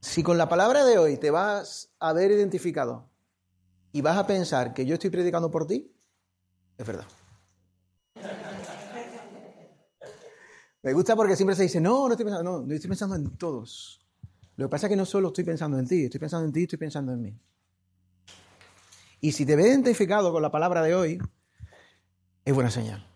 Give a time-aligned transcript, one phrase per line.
[0.00, 3.06] Si con la palabra de hoy te vas a ver identificado
[3.92, 5.94] y vas a pensar que yo estoy predicando por ti,
[6.78, 7.04] es verdad.
[10.82, 14.00] Me gusta porque siempre se dice, no, no estoy pensando, no, estoy pensando en todos.
[14.56, 16.62] Lo que pasa es que no solo estoy pensando en ti, estoy pensando en ti,
[16.62, 17.38] estoy pensando en mí.
[19.20, 21.18] Y si te ves identificado con la palabra de hoy,
[22.46, 23.06] es buena señal.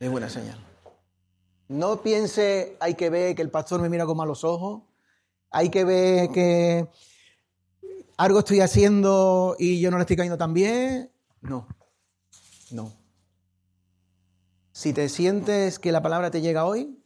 [0.00, 0.58] Es buena señal.
[1.68, 4.85] No piense, hay que ver que el pastor me mira con malos ojos,
[5.56, 6.86] hay que ver que
[8.18, 11.10] algo estoy haciendo y yo no le estoy cayendo tan bien.
[11.40, 11.66] No,
[12.72, 12.92] no.
[14.72, 17.02] Si te sientes que la palabra te llega hoy,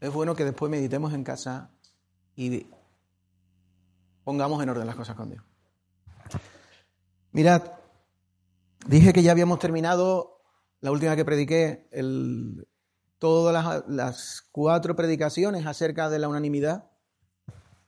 [0.00, 1.70] es bueno que después meditemos en casa
[2.34, 2.66] y
[4.24, 5.44] pongamos en orden las cosas con Dios.
[7.30, 7.62] Mirad,
[8.88, 10.42] dije que ya habíamos terminado
[10.80, 11.88] la última que prediqué,
[13.18, 16.90] todas las, cuatro predicaciones acerca de la unanimidad,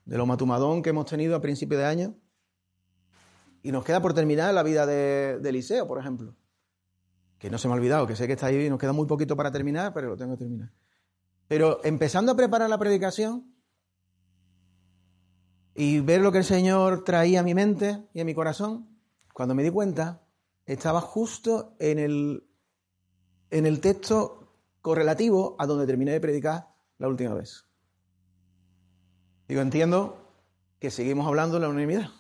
[0.08, 2.16] de lo matumadón que hemos tenido a principio de año.
[3.62, 6.34] Y nos queda por terminar la vida de Eliseo, por ejemplo
[7.38, 9.06] que no se me ha olvidado, que sé que está ahí y nos queda muy
[9.06, 10.72] poquito para terminar, pero lo tengo que terminar.
[11.46, 13.54] Pero empezando a preparar la predicación
[15.74, 18.98] y ver lo que el Señor traía a mi mente y a mi corazón,
[19.32, 20.26] cuando me di cuenta,
[20.66, 22.44] estaba justo en el,
[23.50, 27.67] en el texto correlativo a donde terminé de predicar la última vez.
[29.48, 30.18] Digo, entiendo
[30.78, 32.10] que seguimos hablando de la unanimidad.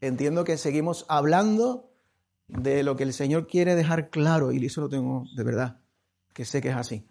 [0.00, 1.90] Entiendo que seguimos hablando
[2.46, 5.80] de lo que el Señor quiere dejar claro, y eso lo tengo de verdad,
[6.32, 7.08] que sé que es así,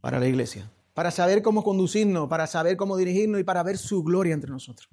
[0.00, 4.02] para la iglesia, para saber cómo conducirnos, para saber cómo dirigirnos y para ver su
[4.02, 4.88] gloria entre nosotros.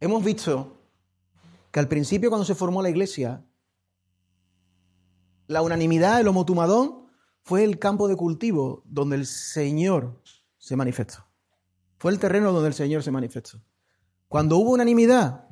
[0.00, 0.80] Hemos visto
[1.70, 3.44] que al principio cuando se formó la iglesia,
[5.46, 7.05] la unanimidad, el homotumadón,
[7.46, 10.20] fue el campo de cultivo donde el Señor
[10.58, 11.28] se manifestó.
[11.96, 13.62] Fue el terreno donde el Señor se manifestó.
[14.26, 15.48] Cuando hubo unanimidad,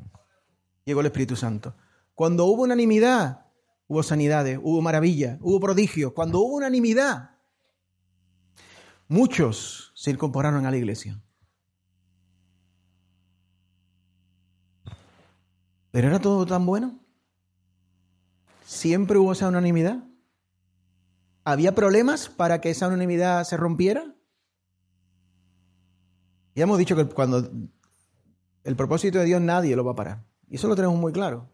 [0.84, 1.76] llegó el Espíritu Santo.
[2.16, 3.46] Cuando hubo unanimidad,
[3.86, 6.12] hubo sanidades, hubo maravillas, hubo prodigios.
[6.14, 7.38] Cuando hubo unanimidad,
[9.06, 11.22] muchos se incorporaron a la iglesia.
[15.92, 16.98] ¿Pero era todo tan bueno?
[18.64, 20.02] ¿Siempre hubo esa unanimidad?
[21.44, 24.14] ¿Había problemas para que esa unanimidad se rompiera?
[26.54, 27.50] Ya hemos dicho que cuando
[28.62, 30.24] el propósito de Dios nadie lo va a parar.
[30.48, 31.50] Y eso lo tenemos muy claro.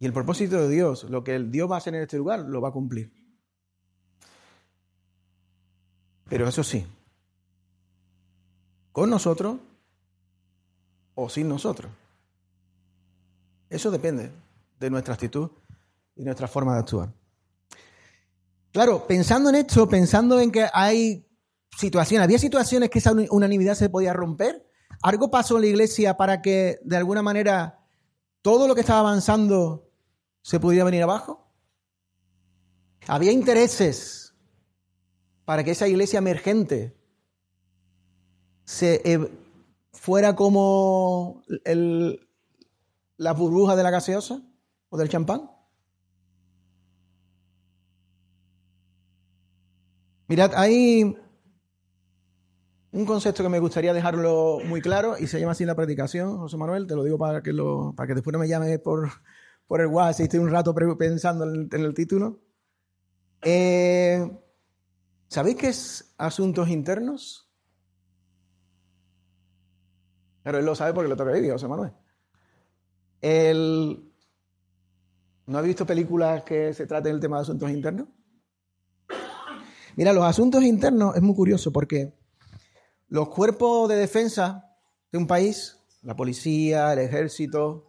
[0.00, 2.60] Y el propósito de Dios, lo que Dios va a hacer en este lugar, lo
[2.60, 3.12] va a cumplir.
[6.28, 6.86] Pero eso sí,
[8.92, 9.58] con nosotros
[11.14, 11.92] o sin nosotros.
[13.68, 14.32] Eso depende
[14.78, 15.50] de nuestra actitud
[16.16, 17.19] y nuestra forma de actuar.
[18.72, 21.26] Claro, pensando en esto, pensando en que hay
[21.76, 24.70] situaciones, había situaciones que esa unanimidad se podía romper,
[25.02, 27.86] ¿Algo pasó en la iglesia para que de alguna manera
[28.42, 29.90] todo lo que estaba avanzando
[30.42, 31.48] se pudiera venir abajo?
[33.06, 34.34] Había intereses
[35.46, 36.96] para que esa iglesia emergente
[38.64, 39.32] se eh,
[39.92, 41.42] fuera como
[43.16, 44.42] la burbuja de la gaseosa
[44.90, 45.50] o del champán.
[50.30, 51.16] Mirad, hay
[52.92, 56.56] un concepto que me gustaría dejarlo muy claro y se llama así la predicación, José
[56.56, 59.10] Manuel, te lo digo para que, lo, para que después no me llame por,
[59.66, 62.38] por el WhatsApp si estoy un rato pensando en el, título.
[63.42, 64.24] Eh,
[65.26, 67.50] ¿Sabéis qué es asuntos internos?
[70.44, 71.90] Pero él lo sabe porque lo toca vivir, José Manuel.
[73.20, 74.12] El...
[75.46, 78.06] ¿No ha visto películas que se traten el tema de asuntos internos?
[80.00, 82.14] Mira, los asuntos internos es muy curioso porque
[83.08, 84.64] los cuerpos de defensa
[85.12, 87.84] de un país, la policía, el ejército,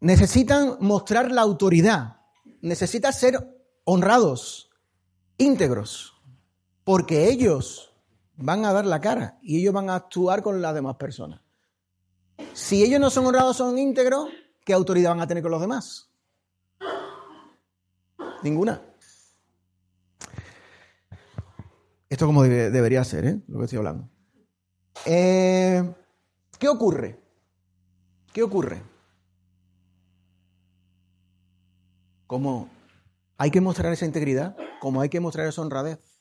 [0.00, 2.22] necesitan mostrar la autoridad,
[2.60, 3.38] necesitan ser
[3.84, 4.68] honrados,
[5.36, 6.20] íntegros,
[6.82, 7.94] porque ellos
[8.34, 11.40] van a dar la cara y ellos van a actuar con las demás personas.
[12.52, 14.28] Si ellos no son honrados, son íntegros,
[14.64, 16.10] ¿qué autoridad van a tener con los demás?
[18.42, 18.87] Ninguna.
[22.10, 23.40] Esto como debe- debería ser, ¿eh?
[23.48, 24.08] Lo que estoy hablando.
[25.04, 25.94] Eh,
[26.58, 27.20] ¿Qué ocurre?
[28.32, 28.82] ¿Qué ocurre?
[32.26, 32.68] Como
[33.36, 36.20] hay que mostrar esa integridad, como hay que mostrar esa honradez.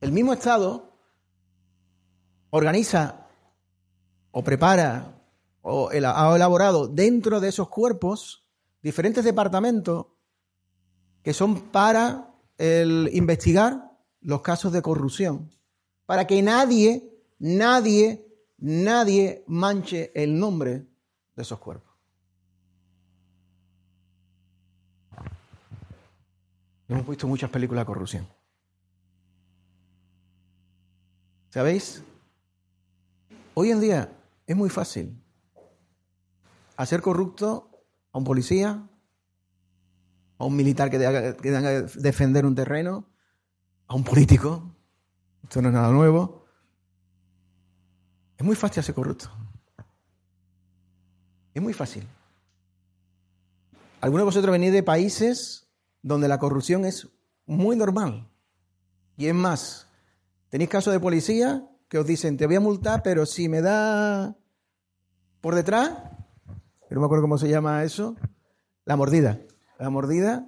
[0.00, 0.98] El mismo Estado
[2.50, 3.26] organiza
[4.30, 5.20] o prepara
[5.62, 8.46] o ha elaborado dentro de esos cuerpos
[8.82, 10.06] diferentes departamentos
[11.22, 13.90] que son para el investigar
[14.26, 15.52] los casos de corrupción,
[16.04, 18.26] para que nadie, nadie,
[18.58, 20.84] nadie manche el nombre
[21.36, 21.94] de esos cuerpos.
[26.88, 28.28] Hemos visto muchas películas de corrupción.
[31.50, 32.02] ¿Sabéis?
[33.54, 34.12] Hoy en día
[34.44, 35.22] es muy fácil
[36.76, 37.70] hacer corrupto
[38.10, 38.88] a un policía,
[40.36, 43.15] a un militar que tenga que defender un terreno,
[43.86, 44.74] a un político.
[45.42, 46.46] Esto no es nada nuevo.
[48.36, 49.30] Es muy fácil hacer corrupto.
[51.54, 52.06] Es muy fácil.
[54.00, 55.68] Algunos de vosotros venís de países
[56.02, 57.08] donde la corrupción es
[57.46, 58.28] muy normal.
[59.16, 59.88] Y es más,
[60.50, 64.36] tenéis casos de policía que os dicen, te voy a multar, pero si me da
[65.40, 65.92] por detrás,
[66.90, 68.16] no me acuerdo cómo se llama eso,
[68.84, 69.40] la mordida.
[69.78, 70.46] La mordida,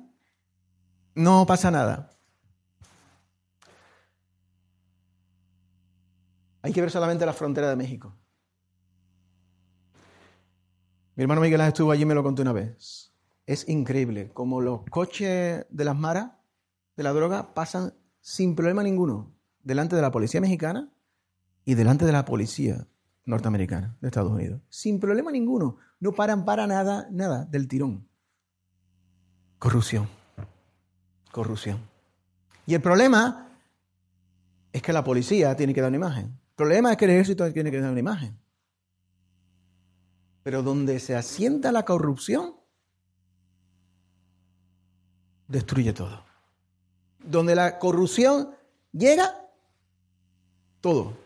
[1.15, 2.18] no pasa nada.
[6.69, 8.15] Hay que ver solamente la frontera de México.
[11.15, 13.11] Mi hermano Miguel estuvo allí y me lo contó una vez.
[13.47, 16.33] Es increíble como los coches de las maras
[16.95, 19.33] de la droga pasan sin problema ninguno
[19.63, 20.93] delante de la policía mexicana
[21.65, 22.87] y delante de la policía
[23.25, 24.61] norteamericana de Estados Unidos.
[24.69, 25.79] Sin problema ninguno.
[26.01, 28.07] No paran para nada, nada del tirón.
[29.59, 30.07] Corrupción.
[31.33, 31.79] Corrupción.
[32.67, 33.49] Y el problema
[34.71, 36.38] es que la policía tiene que dar una imagen.
[36.59, 38.37] El problema es que el ejército tiene que dar una imagen.
[40.43, 42.57] Pero donde se asienta la corrupción,
[45.47, 46.25] destruye todo.
[47.21, 48.57] Donde la corrupción
[48.91, 49.41] llega,
[50.81, 51.17] todo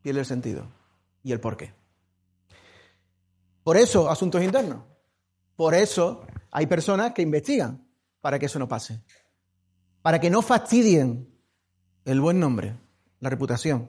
[0.00, 0.68] pierde el sentido
[1.24, 1.74] y el porqué.
[3.64, 4.84] Por eso, asuntos internos.
[5.56, 7.84] Por eso hay personas que investigan
[8.20, 9.02] para que eso no pase.
[10.02, 11.36] Para que no fastidien
[12.04, 12.76] el buen nombre,
[13.22, 13.88] la reputación,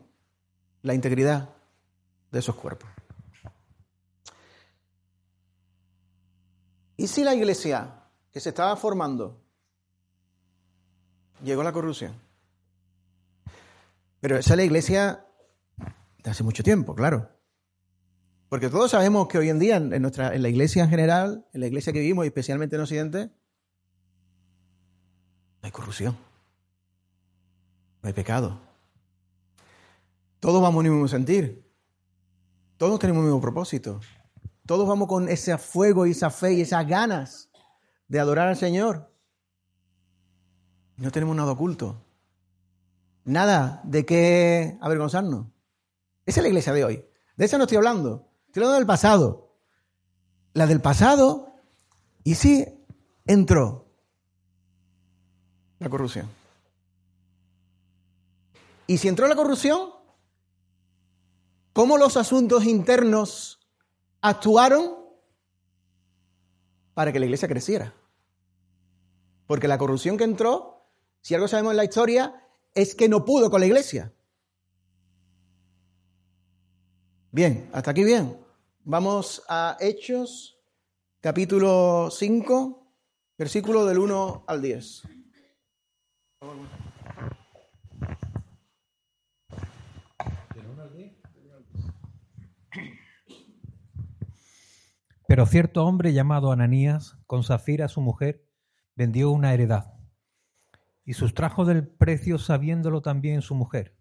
[0.83, 1.50] la integridad
[2.31, 2.88] de esos cuerpos.
[6.95, 9.41] ¿Y si la iglesia que se estaba formando
[11.44, 12.13] llegó a la corrupción?
[14.21, 15.25] Pero esa es la iglesia
[16.24, 17.27] de hace mucho tiempo, claro.
[18.50, 21.62] Porque todos sabemos que hoy en día, en, nuestra, en la iglesia en general, en
[21.62, 23.25] la iglesia que vivimos, y especialmente en Occidente,
[25.59, 26.15] no hay corrupción.
[28.03, 28.73] No hay pecado.
[30.44, 31.66] Todos vamos en el mismo sentir.
[32.75, 34.01] Todos tenemos el mismo propósito.
[34.66, 37.50] Todos vamos con ese fuego y esa fe y esas ganas
[38.10, 39.10] de adorar al Señor.
[40.98, 42.04] No tenemos nada oculto.
[43.24, 45.48] Nada de qué avergonzarnos.
[46.25, 47.06] Esa es la iglesia de hoy.
[47.38, 48.28] De esa no estoy hablando.
[48.48, 49.56] Estoy hablando del pasado.
[50.51, 51.56] La del pasado,
[52.25, 52.68] y sí
[53.25, 53.88] entró
[55.80, 56.28] la corrupción.
[58.88, 60.02] Y si entró la corrupción,
[61.74, 63.60] ¿cómo los asuntos internos
[64.22, 64.96] actuaron
[66.94, 67.94] para que la iglesia creciera?
[69.48, 70.88] Porque la corrupción que entró,
[71.22, 74.13] si algo sabemos en la historia, es que no pudo con la iglesia.
[77.32, 78.39] Bien, hasta aquí bien.
[78.84, 80.60] Vamos a Hechos,
[81.20, 82.88] capítulo 5,
[83.38, 85.03] versículo del 1 al 10.
[95.34, 98.46] Pero cierto hombre llamado Ananías, con Zafira su mujer,
[98.96, 99.96] vendió una heredad
[101.04, 103.98] y sustrajo del precio sabiéndolo también su mujer.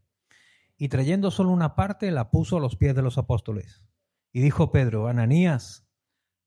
[0.77, 3.83] Y trayendo solo una parte, la puso a los pies de los apóstoles.
[4.31, 5.89] Y dijo Pedro, Ananías,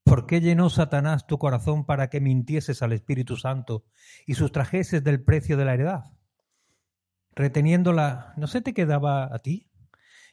[0.04, 3.86] ¿por qué llenó Satanás tu corazón para que mintieses al Espíritu Santo
[4.28, 6.04] y sustrajeses del precio de la heredad?
[7.32, 9.68] Reteniéndola, ¿no se te quedaba a ti?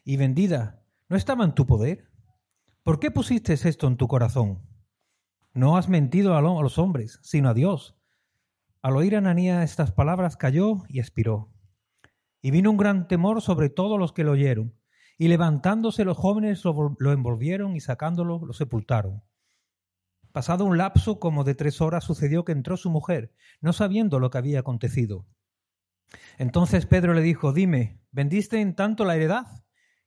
[0.05, 2.12] Y vendida, ¿no estaba en tu poder?
[2.85, 4.61] ¿Por qué pusiste esto en tu corazón?
[5.55, 7.97] No has mentido a los hombres, sino a Dios.
[8.83, 11.53] Al oír Ananías estas palabras cayó y expiró.
[12.41, 14.75] Y vino un gran temor sobre todos los que lo oyeron.
[15.17, 19.23] Y levantándose los jóvenes lo envolvieron y sacándolo lo sepultaron.
[20.33, 24.31] Pasado un lapso como de tres horas sucedió que entró su mujer, no sabiendo lo
[24.31, 25.29] que había acontecido.
[26.37, 29.47] Entonces Pedro le dijo, dime, ¿vendiste en tanto la heredad?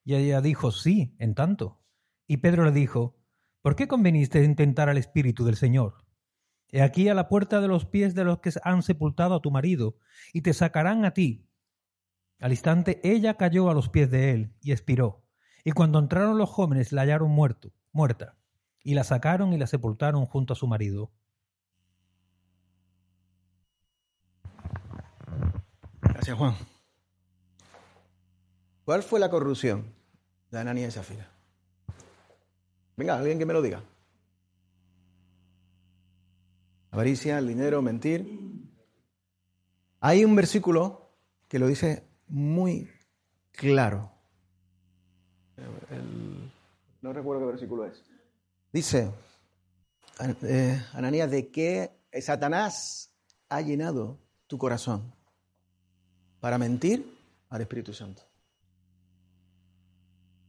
[0.03, 1.85] Y ella dijo, sí, en tanto.
[2.27, 3.15] Y Pedro le dijo,
[3.62, 6.05] ¿por qué conveniste en tentar al Espíritu del Señor?
[6.70, 9.51] He aquí a la puerta de los pies de los que han sepultado a tu
[9.51, 9.98] marido,
[10.34, 11.48] y te sacarán a ti.
[12.39, 15.24] Al instante ella cayó a los pies de él y expiró.
[15.63, 18.38] Y cuando entraron los jóvenes la hallaron muerto, muerta,
[18.84, 21.12] y la sacaron y la sepultaron junto a su marido.
[26.01, 26.55] Gracias, Juan.
[28.84, 29.94] ¿Cuál fue la corrupción
[30.51, 31.35] de Ananías y Zafira?
[32.98, 33.84] Venga, alguien que me lo diga.
[36.92, 38.25] Avaricia, el dinero, mentir.
[40.00, 41.12] Hay un versículo
[41.48, 42.90] que lo dice muy
[43.52, 44.12] claro.
[45.90, 46.52] El-
[47.02, 48.04] no recuerdo qué versículo es.
[48.72, 49.12] Dice,
[50.44, 53.14] eh, Ananías, ¿de qué Satanás
[53.50, 55.14] ha llenado tu corazón?
[56.40, 57.18] Para mentir
[57.50, 58.24] al Espíritu Santo.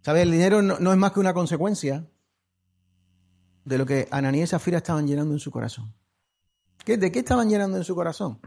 [0.03, 0.23] ¿Sabes?
[0.23, 2.07] El dinero no, no es más que una consecuencia
[3.66, 5.92] de lo que Ananías y Zafira estaban llenando en su corazón.
[6.85, 8.40] ¿Qué- ¿De qué estaban llenando en su corazón?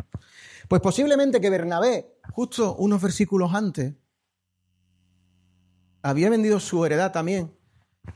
[0.70, 3.94] Pues posiblemente que Bernabé, justo unos versículos antes,
[6.02, 7.54] había vendido su heredad también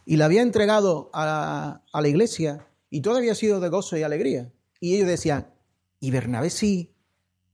[0.05, 3.98] y la había entregado a la, a la iglesia y todo había sido de gozo
[3.98, 4.53] y alegría.
[4.79, 5.53] Y ellos decían,
[6.00, 6.95] y Bernabé sí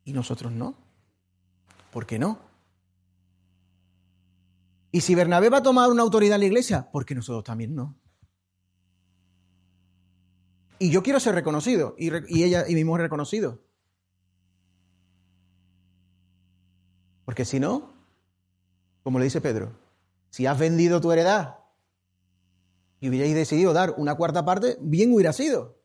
[0.03, 0.77] y nosotros no.
[1.91, 2.39] ¿Por qué no?
[4.91, 7.73] Y si Bernabé va a tomar una autoridad en la iglesia, ¿por qué nosotros también
[7.75, 7.95] no?
[10.79, 12.09] Y yo quiero ser reconocido y,
[12.41, 13.59] ella y mi mujer reconocido.
[17.25, 17.93] Porque si no,
[19.03, 19.77] como le dice Pedro,
[20.29, 21.59] si has vendido tu heredad
[23.01, 25.77] y hubierais decidido dar una cuarta parte, bien hubiera sido.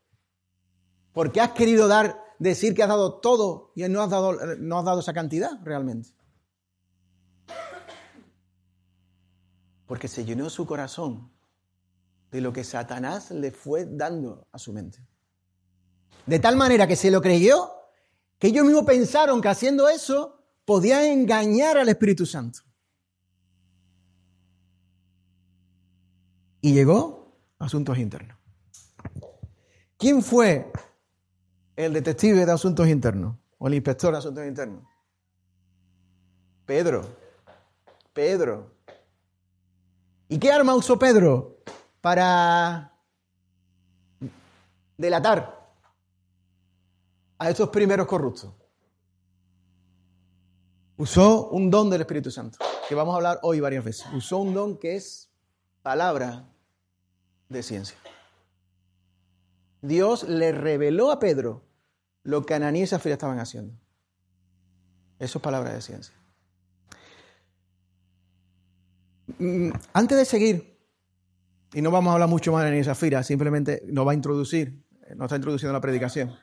[1.11, 4.85] Porque has querido dar, decir que has dado todo y no has dado, no has
[4.85, 6.09] dado esa cantidad realmente.
[9.85, 11.34] Porque se llenó su corazón
[12.35, 14.99] de lo que Satanás le fue dando a su mente.
[16.25, 17.71] De tal manera que se lo creyó,
[18.37, 22.59] que ellos mismos pensaron que haciendo eso podían engañar al Espíritu Santo.
[26.59, 28.37] Y llegó a asuntos internos.
[29.97, 30.73] ¿Quién fue
[31.77, 34.83] el detective de asuntos internos o el inspector de asuntos internos?
[36.65, 37.01] Pedro.
[38.11, 38.75] Pedro.
[40.27, 41.55] ¿Y qué arma usó Pedro
[42.05, 42.93] para
[44.95, 45.71] delatar
[47.39, 48.53] a estos primeros corruptos?
[50.97, 54.05] Usó un don del Espíritu Santo, que vamos a hablar hoy varias veces.
[54.13, 55.31] Usó un don que es
[55.81, 56.47] palabra
[57.49, 57.97] de ciencia.
[59.81, 61.63] Dios le reveló a Pedro
[62.21, 63.73] lo que Ananías y Zafira estaban haciendo.
[65.17, 66.13] Eso es palabra de ciencia.
[69.39, 70.74] Mm, Antes de seguir,
[71.73, 74.83] y no vamos a hablar mucho más y Zafira, simplemente nos va a introducir,
[75.15, 76.35] nos está introduciendo la predicación.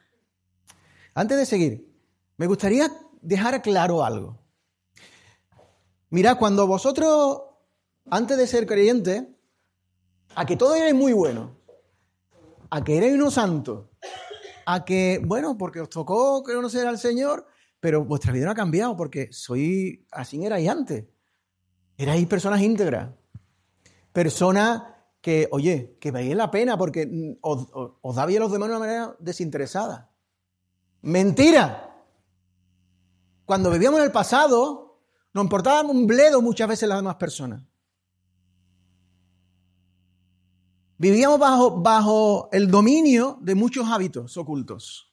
[1.14, 1.92] Antes de seguir,
[2.36, 4.38] me gustaría dejar claro algo.
[6.10, 7.42] Mirad, cuando vosotros,
[8.10, 9.24] antes de ser creyentes,
[10.34, 11.56] a que todo erais muy bueno,
[12.70, 13.88] a que erais unos santos,
[14.66, 17.46] a que, bueno, porque os tocó conocer al Señor,
[17.80, 21.04] pero vuestra vida no ha cambiado porque soy, así erais antes.
[21.96, 23.10] Erais personas íntegras,
[24.12, 24.82] personas
[25.22, 28.68] que, oye, que veis la pena porque mm, os, os, os dabais a los demás
[28.68, 30.10] de una manera desinteresada.
[31.00, 31.88] Mentira.
[33.46, 35.00] Cuando vivíamos en el pasado,
[35.32, 37.62] nos importaba un bledo muchas veces las demás personas.
[40.98, 45.12] Vivíamos bajo, bajo el dominio de muchos hábitos ocultos.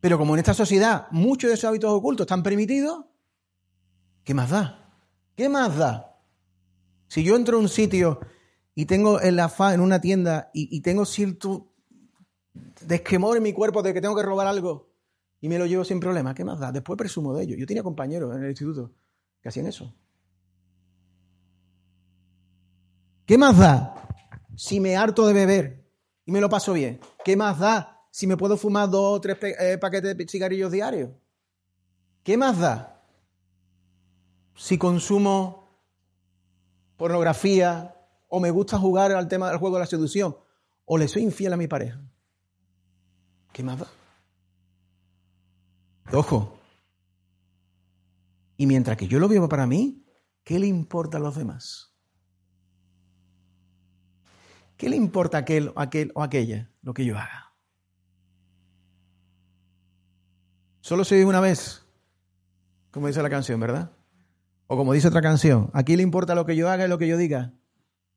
[0.00, 3.04] Pero como en esta sociedad muchos de esos hábitos ocultos están permitidos,
[4.24, 4.94] ¿qué más da?
[5.36, 6.09] ¿Qué más da?
[7.10, 8.20] Si yo entro a un sitio
[8.72, 11.74] y tengo en la fa, en una tienda y, y tengo cierto
[12.82, 14.92] desquemor en mi cuerpo de que tengo que robar algo
[15.40, 16.70] y me lo llevo sin problema, ¿qué más da?
[16.70, 17.56] Después presumo de ello.
[17.56, 18.92] Yo tenía compañeros en el instituto
[19.42, 19.92] que hacían eso.
[23.26, 24.08] ¿Qué más da
[24.54, 25.90] si me harto de beber
[26.24, 27.00] y me lo paso bien?
[27.24, 31.10] ¿Qué más da si me puedo fumar dos o tres eh, paquetes de cigarrillos diarios?
[32.22, 33.02] ¿Qué más da
[34.54, 35.59] si consumo
[37.00, 37.96] pornografía
[38.28, 40.36] o me gusta jugar al tema del juego de la seducción
[40.84, 41.98] o le soy infiel a mi pareja?
[43.54, 43.86] ¿Qué más da?
[46.12, 46.58] Ojo.
[48.58, 50.04] Y mientras que yo lo vivo para mí,
[50.44, 51.94] ¿qué le importa a los demás?
[54.76, 57.54] ¿Qué le importa a aquel, aquel o aquella lo que yo haga?
[60.82, 61.82] Solo se vive una vez.
[62.90, 63.90] Como dice la canción, ¿verdad?
[64.72, 67.08] O como dice otra canción, aquí le importa lo que yo haga y lo que
[67.08, 67.52] yo diga.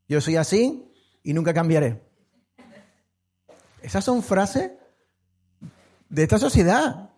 [0.07, 0.87] Yo soy así
[1.23, 2.07] y nunca cambiaré.
[3.81, 4.71] Esas son frases
[6.09, 7.09] de esta sociedad.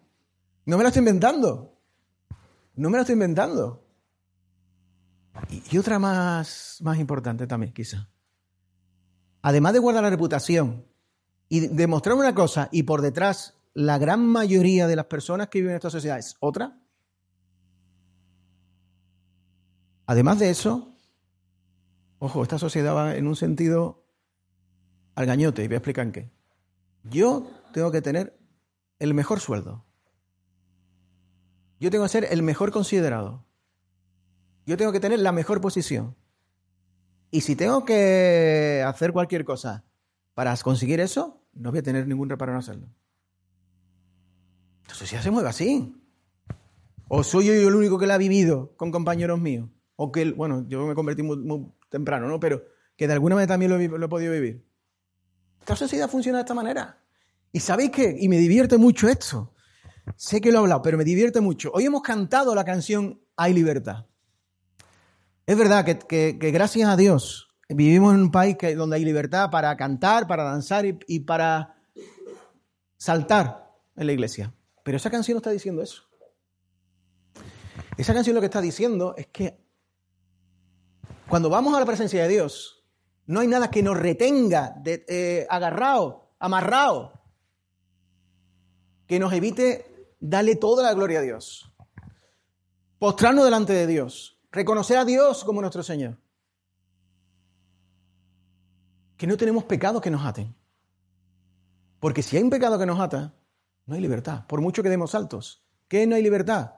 [0.65, 1.77] No me las estoy inventando.
[2.75, 3.85] No me las estoy inventando.
[5.49, 8.07] Y, otra más, más importante también, quizá.
[9.41, 10.85] Además de guardar la reputación
[11.49, 15.71] y demostrar una cosa y por detrás la gran mayoría de las personas que viven
[15.71, 16.79] en esta sociedad es otra.
[20.07, 20.95] Además de eso,
[22.19, 24.05] ojo, esta sociedad va en un sentido
[25.15, 26.31] al gañote y voy a explicar en qué.
[27.03, 28.37] Yo tengo que tener
[28.99, 29.85] el mejor sueldo.
[31.79, 33.45] Yo tengo que ser el mejor considerado.
[34.65, 36.15] Yo tengo que tener la mejor posición.
[37.31, 39.83] Y si tengo que hacer cualquier cosa
[40.33, 42.87] para conseguir eso, no voy a tener ningún reparo en hacerlo.
[44.83, 45.95] Entonces ya se mueve así.
[47.07, 49.69] O soy yo el único que la ha vivido con compañeros míos.
[49.95, 52.39] O que, bueno, yo me convertí muy, temprano, ¿no?
[52.39, 52.63] Pero
[52.97, 54.65] que de alguna manera también lo, lo he podido vivir.
[55.59, 57.01] Esta sociedad funciona de esta manera.
[57.51, 58.15] Y sabéis qué?
[58.19, 59.53] Y me divierte mucho esto.
[60.15, 61.71] Sé que lo he hablado, pero me divierte mucho.
[61.73, 64.05] Hoy hemos cantado la canción Hay libertad.
[65.45, 69.75] Es verdad que, gracias a Dios vivimos en un país que, donde hay libertad para
[69.77, 71.75] cantar, para danzar y, para
[72.97, 74.53] saltar en la iglesia.
[74.83, 76.03] Pero esa canción no está diciendo eso.
[77.97, 79.64] Esa canción lo que está diciendo es que
[81.27, 82.85] cuando vamos a la presencia de Dios,
[83.27, 87.13] no hay nada que nos retenga de, eh, agarrado, amarrado,
[89.07, 91.71] que nos evite darle toda la gloria a Dios.
[92.99, 94.39] Postrarnos delante de Dios.
[94.51, 96.17] Reconocer a Dios como nuestro Señor.
[99.17, 100.55] Que no tenemos pecados que nos aten.
[101.99, 103.33] Porque si hay un pecado que nos ata,
[103.85, 104.45] no hay libertad.
[104.47, 105.65] Por mucho que demos saltos.
[105.87, 106.75] ¿Qué no hay libertad?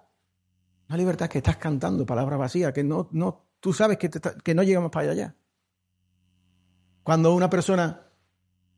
[0.87, 4.55] No hay libertad que estás cantando palabras vacías, que no, no, tú sabes que, que
[4.55, 5.35] no llegamos para allá.
[7.03, 8.07] Cuando una persona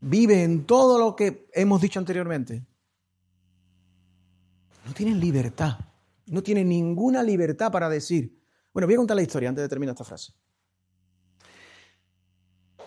[0.02, 2.66] vive en todo lo que hemos dicho anteriormente,
[4.86, 5.78] no tienen libertad.
[6.28, 8.40] No tienen ninguna libertad para decir.
[8.74, 10.34] Bueno, voy a contar la historia antes de terminar esta frase.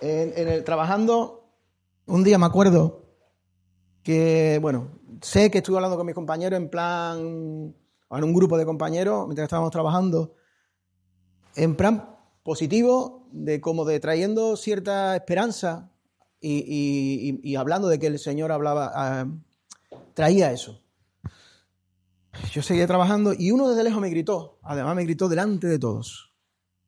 [0.00, 1.54] En, el, trabajando,
[2.06, 3.04] un día me acuerdo
[4.02, 8.64] que, bueno, sé que estuve hablando con mis compañeros en plan, en un grupo de
[8.64, 10.34] compañeros, mientras estábamos trabajando,
[11.54, 15.90] en plan positivo, de como de trayendo cierta esperanza
[16.40, 19.26] y, hablando de que el Señor hablaba, ah,
[20.14, 20.82] traía eso.
[22.50, 26.34] Yo seguía trabajando y uno desde lejos me gritó, además me gritó delante de todos,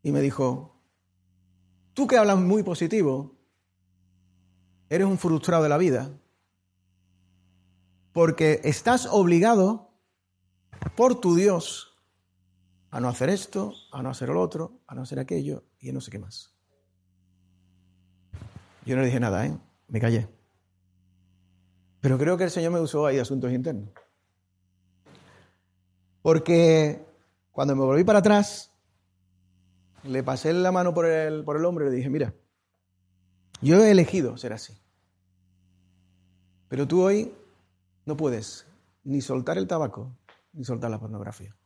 [0.02, 0.80] y me dijo,
[1.92, 3.36] tú que hablas muy positivo,
[4.88, 6.10] eres un frustrado de la vida,
[8.12, 9.90] porque estás obligado
[10.96, 11.93] por tu Dios
[12.94, 16.00] a no hacer esto, a no hacer lo otro, a no hacer aquello y no
[16.00, 16.54] sé qué más.
[18.86, 19.58] Yo no le dije nada, ¿eh?
[19.88, 20.28] Me callé.
[22.00, 23.88] Pero creo que el Señor me usó ahí asuntos internos.
[26.22, 27.04] Porque
[27.50, 28.70] cuando me volví para atrás,
[30.04, 32.32] le pasé la mano por el, por el hombro y le dije, mira,
[33.60, 34.72] yo he elegido ser así.
[36.68, 37.34] Pero tú hoy
[38.06, 38.68] no puedes
[39.02, 40.16] ni soltar el tabaco,
[40.52, 41.56] ni soltar la pornografía.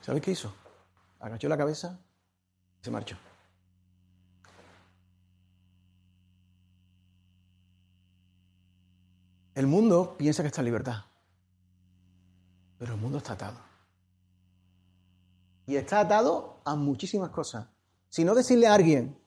[0.00, 0.54] ¿Sabes qué hizo?
[1.20, 1.98] Agachó la cabeza
[2.80, 3.16] y se marchó.
[9.54, 11.04] El mundo piensa que está en libertad.
[12.78, 13.58] Pero el mundo está atado.
[15.66, 17.66] Y está atado a muchísimas cosas.
[18.08, 19.18] Si no decirle a alguien,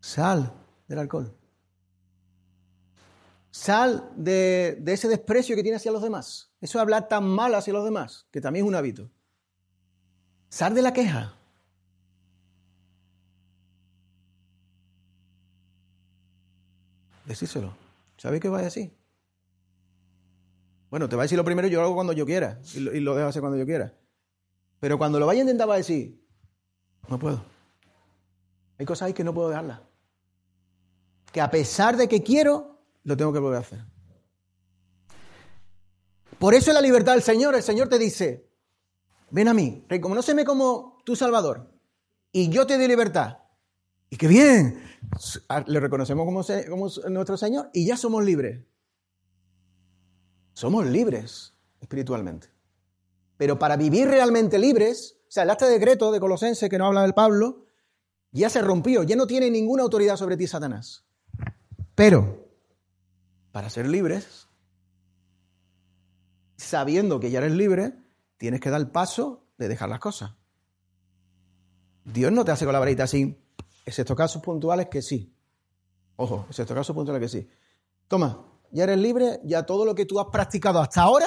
[0.00, 0.50] sal
[0.88, 1.36] del alcohol.
[3.52, 6.50] Sal de, ese desprecio que tiene hacia los demás.
[6.62, 9.10] Eso de hablar tan mal hacia los demás, que también es un hábito.
[10.48, 11.36] Sal de la queja.
[17.26, 17.76] Decíselo.
[18.16, 18.96] ¿Sabe qué va a decir?
[20.88, 23.14] Bueno, te va a decir lo primero, yo lo hago cuando yo quiera y lo,
[23.14, 23.92] dejo hacer cuando yo quiera.
[24.80, 26.26] Pero cuando lo vaya a intentar va a decir,
[27.06, 27.44] no puedo.
[28.78, 29.80] Hay cosas ahí que no puedo dejarlas.
[31.30, 32.71] Que a pesar de que quiero,
[33.04, 33.84] lo tengo que volver a hacer.
[36.38, 37.54] Por eso es la libertad del Señor.
[37.54, 38.48] El Señor te dice,
[39.30, 41.70] ven a mí, reconóceme como tu Salvador
[42.32, 43.38] y yo te doy libertad.
[44.10, 44.82] Y qué bien,
[45.66, 46.24] le reconocemos
[46.68, 48.64] como, nuestro Señor y ya somos libres.
[50.52, 52.48] Somos libres espiritualmente.
[53.36, 56.86] Pero para vivir realmente libres, o sea, el acta de decreto de Colosense que no
[56.86, 57.66] habla del Pablo,
[58.32, 61.04] ya se rompió, ya no tiene ninguna autoridad sobre ti Satanás.
[61.94, 62.41] Pero,
[63.52, 64.48] para ser libres,
[66.56, 67.94] sabiendo que ya eres libre,
[68.38, 70.32] tienes que dar el paso de dejar las cosas.
[72.04, 73.38] Dios no te hace con la varita así,
[73.84, 75.32] excepto casos puntuales que sí.
[76.16, 77.48] Ojo, excepto casos puntuales que sí.
[78.08, 81.26] Toma, ya eres libre, ya todo lo que tú has practicado hasta ahora,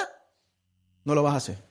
[1.04, 1.64] no lo vas a hacer.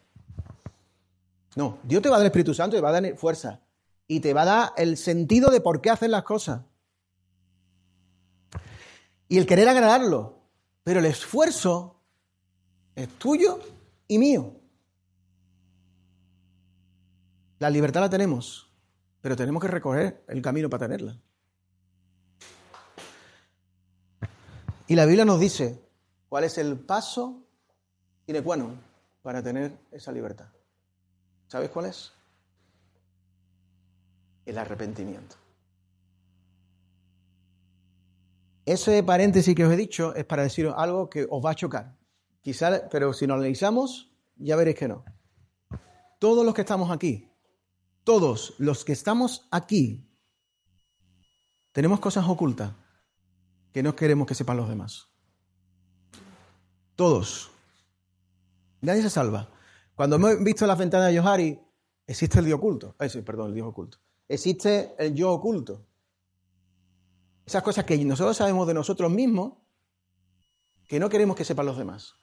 [1.56, 3.62] No, Dios te va a dar el Espíritu Santo te va a dar fuerza.
[4.08, 6.62] Y te va a dar el sentido de por qué hacer las cosas.
[9.28, 10.45] Y el querer agradarlo.
[10.86, 12.00] Pero el esfuerzo
[12.96, 13.60] es tuyo
[14.08, 14.54] y mío.
[17.58, 18.72] La libertad la tenemos,
[19.20, 21.20] pero tenemos que recorrer el camino para tenerla.
[24.86, 25.82] Y la Biblia nos dice
[26.30, 27.42] cuál es el paso
[28.44, 28.76] bueno
[29.24, 30.50] para tener esa libertad.
[31.48, 32.12] ¿Sabes cuál es?
[34.46, 35.36] El arrepentimiento.
[38.66, 41.98] Ese paréntesis que os he dicho es para deciros algo que os va a chocar.
[42.42, 45.06] Quizás, pero si lo analizamos, ya veréis que no.
[46.20, 47.32] Todos los que estamos aquí,
[48.04, 50.10] todos los que estamos aquí,
[51.72, 52.72] tenemos cosas ocultas
[53.72, 55.10] que no queremos que sepan los demás.
[56.96, 57.52] Todos.
[58.82, 59.50] Nadie se salva.
[59.94, 61.60] Cuando hemos visto las ventanas de Yohari,
[62.08, 62.96] existe el Dios oculto.
[63.00, 63.98] Eh, perdón, el Dios oculto.
[64.28, 65.86] Existe el yo oculto.
[67.46, 69.54] Esas cosas que nosotros sabemos de nosotros mismos
[70.88, 72.16] que no queremos que sepan los demás.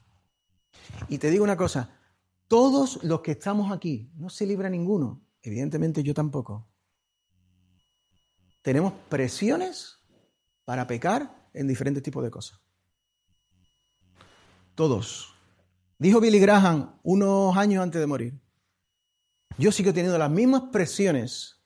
[1.08, 1.98] Y te digo una cosa,
[2.48, 6.68] todos los que estamos aquí, no se libra ninguno, evidentemente yo tampoco.
[8.62, 9.98] Tenemos presiones
[10.64, 12.60] para pecar en diferentes tipos de cosas.
[14.74, 15.34] Todos.
[15.98, 18.40] Dijo Billy Graham unos años antes de morir.
[19.58, 21.62] Yo sigo teniendo las mismas presiones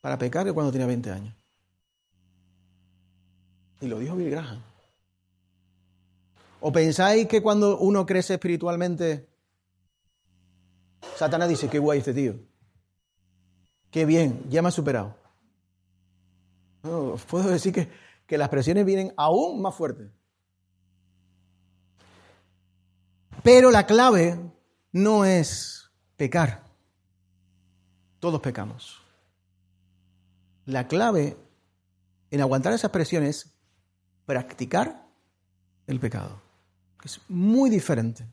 [0.00, 1.45] para pecar que cuando tenía 20 años.
[3.80, 4.62] Y lo dijo Billy Graham.
[6.60, 9.28] ¿O pensáis que cuando uno crece espiritualmente,
[11.16, 12.34] Satanás dice, qué guay este tío?
[13.90, 15.26] Qué bien, ya me ha superado
[17.28, 17.88] puedo decir que,
[18.26, 20.10] que las presiones vienen aún más fuertes.
[23.42, 24.38] Pero la clave
[24.92, 26.64] no es pecar.
[28.18, 29.00] Todos pecamos.
[30.64, 31.36] La clave
[32.30, 33.55] en aguantar esas presiones es
[34.26, 35.06] practicar
[35.86, 36.42] el pecado.
[37.04, 38.26] Es muy diferente.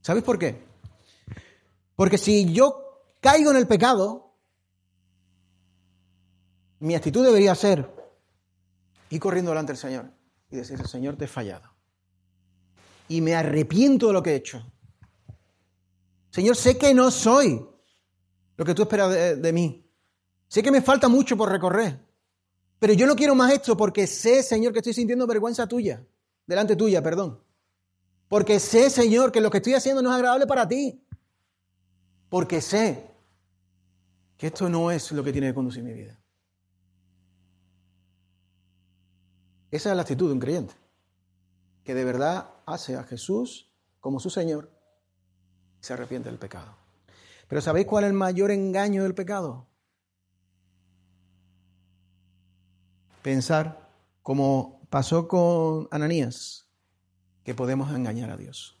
[0.00, 0.64] ¿Sabes por qué?
[1.96, 4.36] Porque si yo caigo en el pecado,
[6.78, 7.88] mi actitud debería ser
[9.10, 10.10] ir corriendo delante del Señor
[10.50, 11.70] y decir, Señor, te he fallado.
[13.08, 14.64] Y me arrepiento de lo que he hecho.
[16.30, 17.68] Señor, sé que no soy
[18.56, 19.86] lo que tú esperas de, de mí.
[20.48, 22.00] Sé que me falta mucho por recorrer.
[22.82, 26.04] Pero yo no quiero más esto porque sé, Señor, que estoy sintiendo vergüenza tuya.
[26.44, 27.40] Delante tuya, perdón.
[28.26, 31.06] Porque sé, Señor, que lo que estoy haciendo no es agradable para ti.
[32.28, 33.08] Porque sé
[34.36, 36.18] que esto no es lo que tiene que conducir mi vida.
[39.70, 40.74] Esa es la actitud de un creyente,
[41.84, 44.72] que de verdad hace a Jesús como su Señor
[45.80, 46.76] y se arrepiente del pecado.
[47.46, 49.68] Pero ¿sabéis cuál es el mayor engaño del pecado?
[53.22, 53.88] Pensar,
[54.22, 56.68] como pasó con Ananías,
[57.44, 58.78] que podemos engañar a Dios.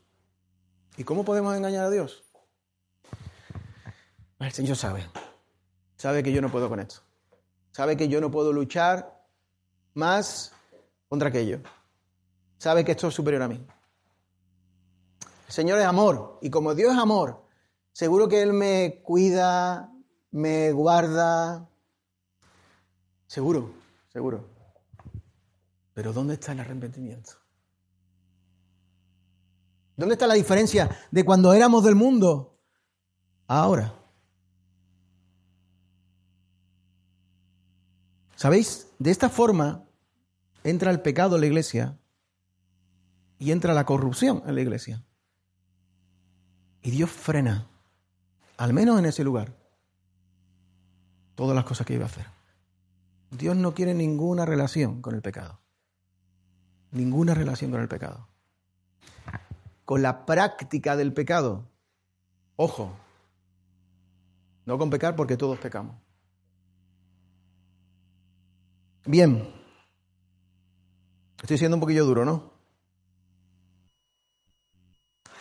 [0.96, 2.24] ¿Y cómo podemos engañar a Dios?
[4.40, 5.06] El Señor sabe.
[5.96, 6.96] Sabe que yo no puedo con esto.
[7.70, 9.24] Sabe que yo no puedo luchar
[9.94, 10.52] más
[11.08, 11.60] contra aquello.
[12.58, 13.64] Sabe que esto es superior a mí.
[15.46, 16.38] El Señor es amor.
[16.42, 17.44] Y como Dios es amor,
[17.92, 19.92] seguro que Él me cuida,
[20.32, 21.68] me guarda.
[23.26, 23.81] Seguro,
[24.12, 24.48] seguro.
[25.94, 27.32] Pero ¿dónde está el arrepentimiento?
[29.96, 32.58] ¿Dónde está la diferencia de cuando éramos del mundo
[33.46, 33.94] a ahora?
[38.36, 38.88] ¿Sabéis?
[38.98, 39.84] De esta forma,
[40.64, 41.98] entra el pecado en la iglesia
[43.38, 45.04] y entra la corrupción en la iglesia.
[46.82, 47.70] Y Dios frena,
[48.56, 49.56] al menos en ese lugar,
[51.34, 52.41] todas las cosas que iba a hacer.
[53.32, 55.60] Dios no quiere ninguna relación con el pecado.
[56.92, 58.28] Ninguna relación con el pecado.
[59.84, 61.68] Con la práctica del pecado.
[62.56, 62.94] Ojo,
[64.66, 65.96] no con pecar porque todos pecamos.
[69.04, 69.52] Bien,
[71.42, 72.52] Estoy siendo un poquillo duro, ¿no?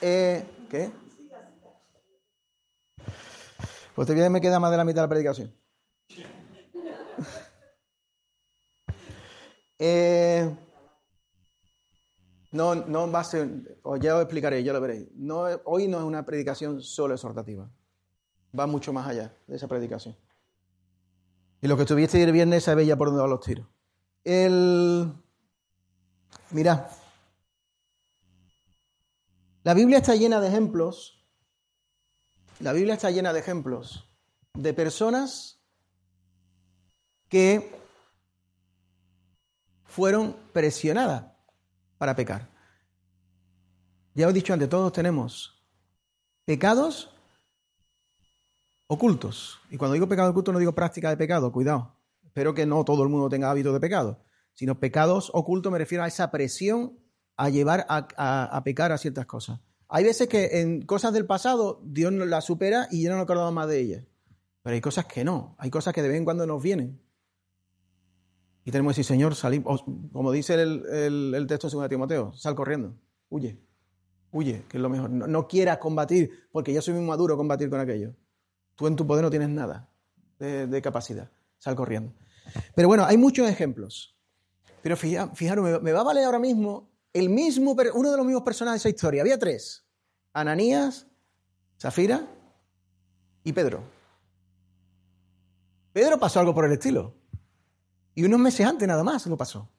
[0.01, 0.91] Eh, ¿Qué?
[3.93, 5.53] Pues todavía me queda más de la mitad de la predicación.
[9.83, 10.55] Eh,
[12.51, 15.07] No, no va a ser, ya os explicaré, ya lo veréis.
[15.15, 17.71] No, hoy no es una predicación solo exhortativa.
[18.57, 20.15] Va mucho más allá de esa predicación.
[21.61, 23.67] Y lo que estuviste el viernes sabéis ya por dónde van los tiros.
[24.23, 25.13] El...
[26.51, 26.87] Mirad.
[29.63, 31.25] La Biblia está llena de ejemplos.
[32.59, 34.09] La Biblia está llena de ejemplos
[34.53, 35.63] de personas
[37.29, 37.80] que
[39.91, 41.25] fueron presionadas
[41.97, 42.47] para pecar.
[44.13, 45.61] Ya os he dicho antes, todos tenemos
[46.45, 47.13] pecados
[48.87, 49.59] ocultos.
[49.69, 51.97] Y cuando digo pecado oculto no digo práctica de pecado, cuidado.
[52.23, 54.23] Espero que no todo el mundo tenga hábito de pecado,
[54.53, 56.97] sino pecados ocultos me refiero a esa presión
[57.35, 59.59] a llevar a, pecar a ciertas cosas.
[59.89, 63.53] Hay veces que en cosas del pasado Dios las supera y ya no nos acordamos
[63.53, 64.05] más de ellas.
[64.63, 67.01] Pero hay cosas que no, hay cosas que de vez en cuando nos vienen.
[68.63, 72.95] Y tenemos que decir, Señor, salimos, como dice el, texto de 2 Timoteo, sal corriendo,
[73.29, 73.59] huye,
[74.31, 75.09] huye, que es lo mejor.
[75.09, 78.13] No, quieras combatir, porque yo soy muy maduro combatir con aquello.
[78.75, 79.89] Tú en tu poder no tienes nada
[80.37, 82.13] de, capacidad, sal corriendo.
[82.75, 84.15] Pero bueno, hay muchos ejemplos.
[84.81, 88.83] Pero fijaros, me, va a valer ahora mismo el mismo, uno de los mismos personajes
[88.83, 89.21] de esa historia.
[89.21, 89.85] Había tres,
[90.33, 91.07] Ananías,
[91.79, 92.27] Zafira
[93.43, 93.83] y Pedro.
[95.93, 97.20] Pedro pasó algo por el estilo.
[98.15, 99.69] Y unos meses antes nada más lo pasó.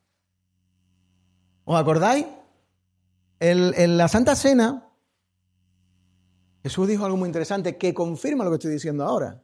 [1.65, 2.27] ¿Os acordáis?
[3.39, 4.89] En, la Santa Cena,
[6.63, 9.43] Jesús dijo algo muy interesante que confirma lo que estoy diciendo ahora.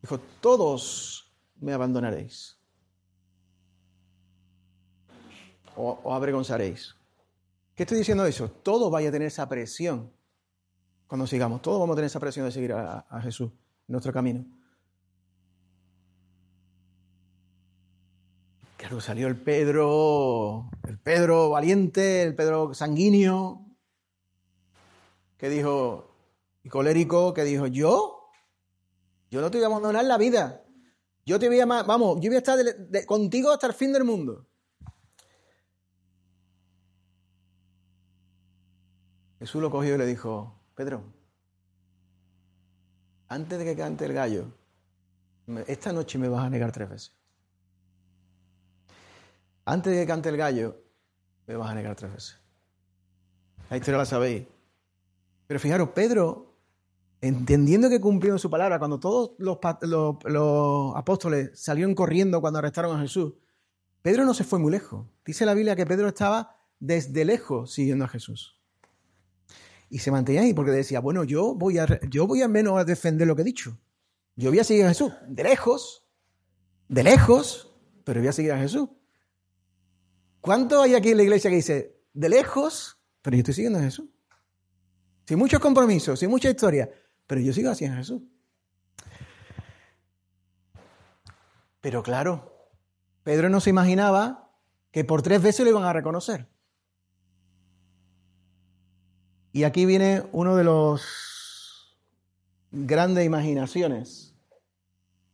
[0.00, 2.58] Dijo, todos me abandonaréis.
[5.76, 6.94] O, o avergonzaréis.
[7.74, 8.50] ¿Qué estoy diciendo eso?
[8.50, 10.10] Todos vaya a tener esa presión
[11.06, 11.62] cuando sigamos.
[11.62, 14.44] Todos vamos a tener esa presión de seguir a, a Jesús en nuestro camino.
[18.88, 23.66] Claro, salió el Pedro, el Pedro valiente, el Pedro sanguíneo,
[25.36, 26.16] que dijo,
[26.62, 28.30] y colérico, que dijo, yo,
[29.30, 30.64] yo no te voy a abandonar la vida.
[31.26, 32.58] Yo te voy a, vamos, yo voy a estar
[33.04, 34.48] contigo hasta el fin del mundo.
[39.38, 41.12] Jesús lo cogió y le dijo, Pedro,
[43.28, 44.46] antes de que cante el gallo,
[45.66, 47.17] esta noche me vas a negar tres veces
[49.68, 50.82] antes de que cante el gallo,
[51.46, 52.40] me vas a negar tres veces.
[53.68, 54.46] La historia la sabéis.
[55.46, 56.56] Pero fijaros, Pedro,
[57.20, 63.34] entendiendo que cumplió su palabra, cuando todos los, apóstoles salieron corriendo cuando arrestaron a Jesús,
[64.00, 65.06] Pedro no se fue muy lejos.
[65.24, 68.58] Dice la Biblia que Pedro estaba desde lejos siguiendo a Jesús.
[69.90, 72.84] Y se mantenía ahí porque decía, bueno, yo voy, a, yo voy al menos a
[72.84, 73.78] defender lo que he dicho.
[74.34, 76.06] Yo voy a seguir a Jesús, de lejos,
[76.88, 78.88] de lejos, pero voy a seguir a Jesús.
[80.40, 83.82] ¿Cuánto hay aquí en la iglesia que dice, de lejos, pero yo estoy siguiendo a
[83.82, 84.08] Jesús?
[85.26, 86.88] Sin muchos compromisos, sin mucha historia,
[87.26, 88.22] pero yo sigo así en Jesús.
[91.80, 92.70] Pero claro,
[93.22, 94.50] Pedro no se imaginaba
[94.90, 96.48] que por tres veces lo iban a reconocer.
[99.52, 101.98] Y aquí viene uno de los
[102.70, 104.34] grandes imaginaciones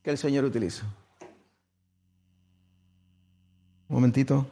[0.02, 0.84] que el Señor utiliza.
[3.88, 4.46] Un momentito.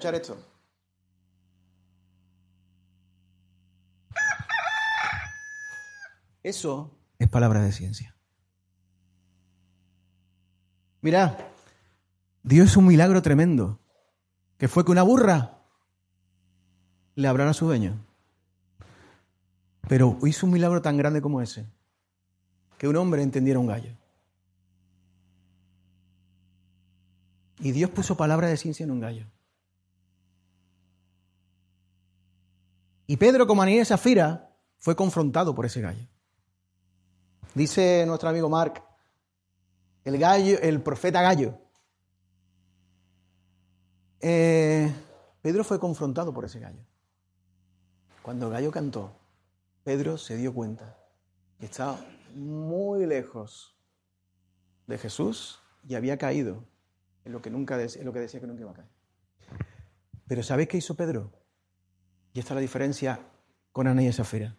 [0.00, 0.38] Escuchar esto.
[6.42, 8.16] Eso es palabra de ciencia.
[11.02, 11.36] Mira,
[12.42, 13.78] Dios es un milagro tremendo,
[14.56, 15.58] que fue que una burra
[17.14, 18.02] le hablara a su dueño.
[19.86, 21.66] Pero hizo un milagro tan grande como ese,
[22.78, 23.94] que un hombre entendiera un gallo.
[27.58, 29.26] Y Dios puso palabra de ciencia en un gallo.
[33.10, 36.06] Y Pedro, como Ananías y Zafira, fue confrontado por ese gallo.
[37.56, 38.84] Dice nuestro amigo Mark,
[40.04, 41.58] el gallo, el profeta gallo.
[44.20, 44.94] Eh,
[45.42, 46.86] Pedro fue confrontado por ese gallo.
[48.22, 49.18] Cuando el gallo cantó,
[49.82, 50.96] Pedro se dio cuenta
[51.58, 51.98] que estaba
[52.36, 53.76] muy lejos
[54.86, 56.64] de Jesús y había caído
[57.24, 58.88] en lo que, nunca, en lo que decía que nunca iba a caer.
[60.28, 61.39] Pero ¿sabéis qué hizo Pedro?
[62.32, 63.20] Y esta es la diferencia
[63.72, 64.56] con Ana y Zafira.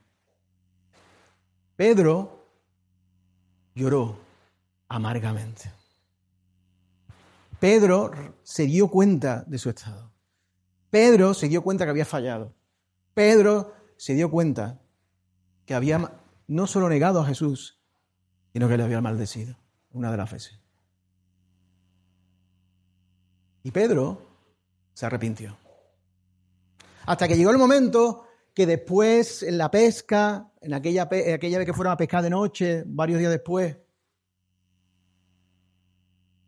[1.76, 2.48] Pedro
[3.74, 4.18] lloró
[4.88, 5.72] amargamente.
[7.60, 8.12] Pedro
[8.44, 10.12] se dio cuenta de su estado.
[10.90, 12.54] Pedro se dio cuenta que había fallado.
[13.14, 14.82] Pedro se dio cuenta
[15.66, 17.80] que había no solo negado a Jesús,
[18.52, 19.56] sino que le había maldecido
[19.92, 20.60] una de las veces.
[23.64, 24.22] Y Pedro
[24.94, 25.61] se arrepintió.
[27.06, 31.74] Hasta que llegó el momento que después, en la pesca, en aquella, aquella vez que
[31.74, 33.78] fueron a pescar de noche, varios días después,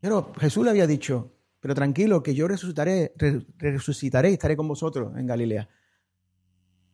[0.04, 3.14] pero Jesús le había dicho, pero tranquilo, que yo resucitaré,
[3.58, 5.70] resucitaré y estaré con vosotros en Galilea.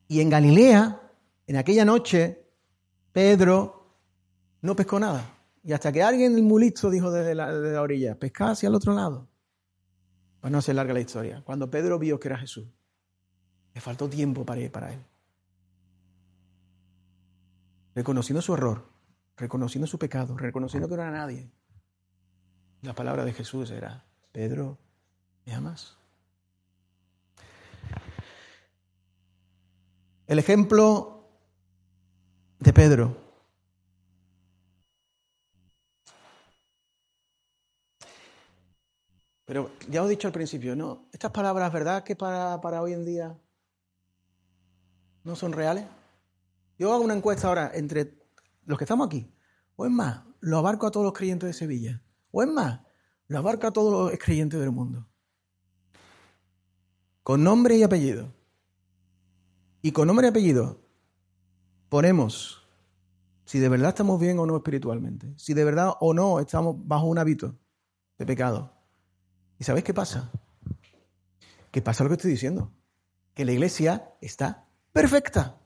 [0.07, 1.11] Y en Galilea,
[1.47, 2.45] en aquella noche,
[3.11, 3.97] Pedro
[4.61, 5.25] no pescó nada.
[5.63, 9.27] Y hasta que alguien muy listo dijo desde la, orilla, pescad hacia el otro lado.
[10.39, 11.41] Pues no se larga la historia.
[11.43, 12.67] Cuando Pedro vio que era Jesús,
[13.73, 15.03] le faltó tiempo para para él.
[17.95, 18.85] Reconociendo su error,
[19.37, 21.49] reconociendo su pecado, reconociendo que no era nadie.
[22.81, 24.77] La palabra de Jesús era, Pedro,
[25.45, 25.97] ¿me amas?
[30.27, 31.27] El ejemplo
[32.59, 33.17] de Pedro.
[39.45, 42.93] Pero ya os he dicho al principio, no, estas palabras, ¿verdad que para, para hoy
[42.93, 43.35] en día
[45.29, 45.85] no son reales?
[46.77, 48.17] Yo hago una encuesta ahora entre
[48.65, 49.33] los que estamos aquí,
[49.75, 52.81] o es más, lo abarco a todos los creyentes de Sevilla, o es más,
[53.27, 55.07] lo abarca a todos los creyentes del mundo.
[57.23, 58.33] Con nombre y apellido.
[59.81, 60.81] Y con nombre y apellido
[61.87, 62.67] ponemos
[63.45, 67.07] si de verdad estamos bien o no espiritualmente, si de verdad o no estamos bajo
[67.07, 67.57] un hábito
[68.17, 68.73] de pecado.
[69.57, 70.31] ¿Y sabéis qué pasa?
[71.71, 72.71] Que pasa lo que estoy diciendo,
[73.33, 74.68] que la iglesia está
[74.99, 75.57] perfecta.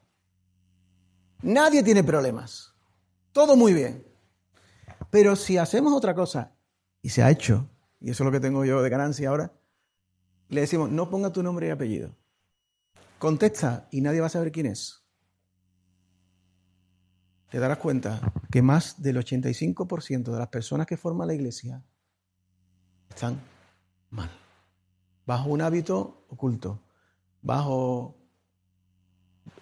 [1.42, 2.72] Nadie tiene problemas.
[3.32, 4.06] Todo muy bien.
[5.10, 6.52] Pero si hacemos otra cosa
[7.02, 7.68] y se ha hecho,
[8.00, 9.52] y eso es lo que tengo yo de ganancia ahora,
[10.50, 12.16] le decimos, no ponga tu nombre y apellido.
[13.18, 15.04] Contesta y nadie va a saber quién es.
[17.50, 21.84] Te darás cuenta que más del 85% de las personas que forman la iglesia
[23.10, 23.42] están
[24.12, 24.30] mal,
[25.26, 26.84] bajo un hábito oculto,
[27.42, 28.23] bajo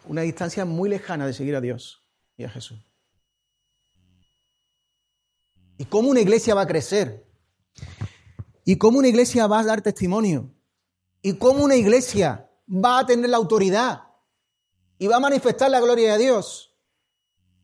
[0.08, 2.02] una distancia muy lejana de seguir a Dios
[2.38, 2.80] y a Jesús.
[5.78, 7.26] ¿Y cómo una iglesia va a crecer?
[8.66, 10.54] ¿Y cómo una iglesia va a dar testimonio?
[11.22, 14.04] ¿Y cómo una iglesia va a tener la autoridad
[14.98, 16.76] y va a manifestar la gloria de Dios?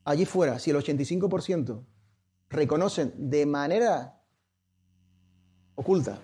[0.04, 1.84] Allí fuera, si el 85%
[2.48, 4.20] reconocen de manera
[5.74, 6.18] oculta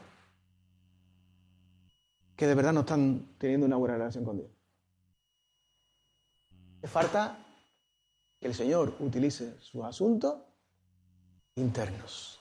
[2.37, 4.54] que de verdad no están teniendo una buena relación con Dios.
[6.87, 7.39] Falta
[8.39, 10.37] que el Señor utilice sus asuntos
[11.57, 12.41] internos.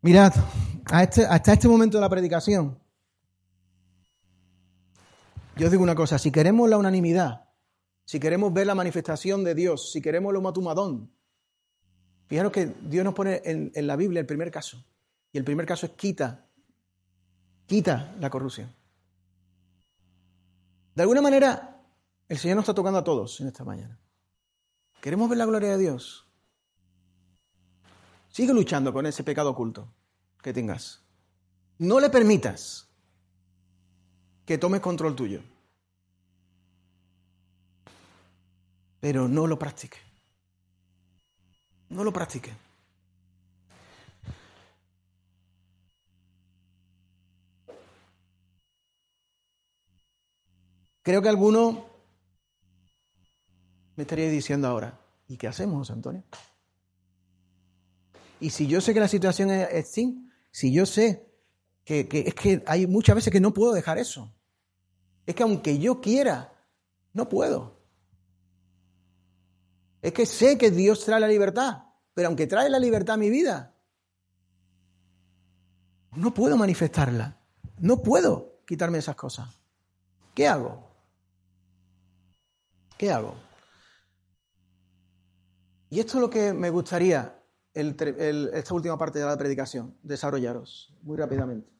[0.00, 0.32] Mirad,
[1.02, 2.78] este, hasta este momento de la predicación,
[5.56, 7.50] yo os digo una cosa, si queremos la unanimidad,
[8.04, 11.12] si queremos ver la manifestación de Dios, si queremos lo matumadón,
[12.28, 14.84] fijaros que Dios nos pone en la Biblia el primer caso,
[15.32, 16.48] y el primer caso es quita,
[17.66, 18.85] quita la corrupción.
[20.96, 21.78] De alguna manera,
[22.26, 24.00] el Señor nos está tocando a todos en esta mañana.
[25.02, 26.26] ¿Queremos ver la gloria de Dios?
[28.30, 29.92] Sigue luchando con ese pecado oculto
[30.42, 31.02] que tengas.
[31.78, 32.88] No le permitas
[34.46, 35.42] que tome control tuyo.
[38.98, 39.98] Pero no lo practique.
[41.90, 42.56] No lo practique.
[51.06, 51.86] Creo que alguno
[53.94, 56.24] me estaría diciendo ahora, ¿y qué hacemos, Antonio?
[58.40, 61.32] Y si yo sé que la situación es, así, si yo sé
[61.84, 64.34] que, es que hay muchas veces que no puedo dejar eso.
[65.24, 66.52] Es que aunque yo quiera,
[67.12, 67.80] no puedo.
[70.02, 71.84] Es que sé que Dios trae la libertad,
[72.14, 73.76] pero aunque trae la libertad a mi vida,
[76.16, 77.40] no puedo manifestarla.
[77.78, 79.60] No puedo quitarme esas cosas.
[80.34, 80.85] ¿Qué hago?
[82.98, 83.34] ¿Qué hago?
[85.90, 87.36] Y esto es lo que me gustaría
[87.72, 91.70] esta última parte de la predicación, desarrollaros muy rápidamente.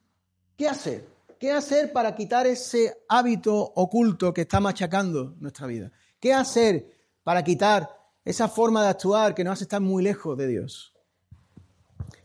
[0.55, 1.07] ¿Qué hacer?
[1.39, 5.91] ¿Qué hacer para quitar ese hábito oculto que está machacando nuestra vida?
[6.19, 6.87] ¿Qué hacer
[7.23, 7.89] para quitar
[8.23, 10.93] esa forma de actuar que nos hace estar muy lejos de Dios?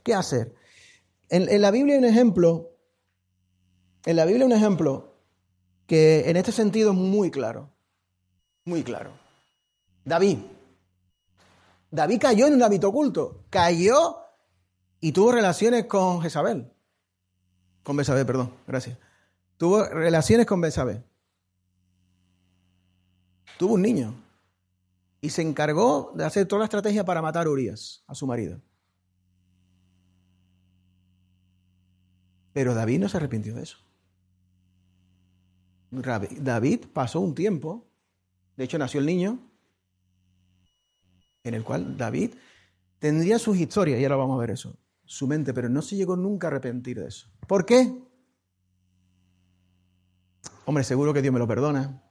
[0.03, 0.55] ¿Qué hacer?
[1.31, 2.77] En, en la Biblia hay un ejemplo,
[4.05, 5.17] en la Biblia hay un ejemplo
[5.87, 7.71] que en este sentido es muy claro,
[8.65, 9.11] muy claro.
[10.05, 10.39] David,
[11.93, 13.45] David cayó en un hábito oculto.
[13.51, 14.17] Cayó
[15.01, 16.73] y tuvo relaciones con Jezabel.
[17.83, 18.99] Con Besabé, perdón, gracias.
[19.59, 21.05] Tuvo relaciones con Besabé.
[23.59, 24.15] Tuvo un niño.
[25.21, 28.61] Y se encargó de hacer toda la estrategia para matar a Urias, a su marido.
[32.53, 33.79] Pero David no se arrepintió de eso.
[35.91, 37.87] David pasó un tiempo,
[38.57, 39.39] de hecho nació el niño,
[41.45, 42.35] en el cual David
[42.99, 46.17] tendría sus historias, y ahora vamos a ver eso, su mente, pero no se llegó
[46.17, 47.29] nunca a arrepentir de eso.
[47.47, 47.93] ¿Por qué?
[50.65, 52.03] Hombre, seguro que Dios me lo perdona.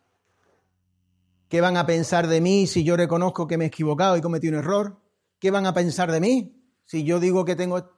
[1.47, 4.47] ¿Qué van a pensar de mí si yo reconozco que me he equivocado y cometí
[4.47, 5.01] un error?
[5.39, 7.97] ¿Qué van a pensar de mí si yo digo que tengo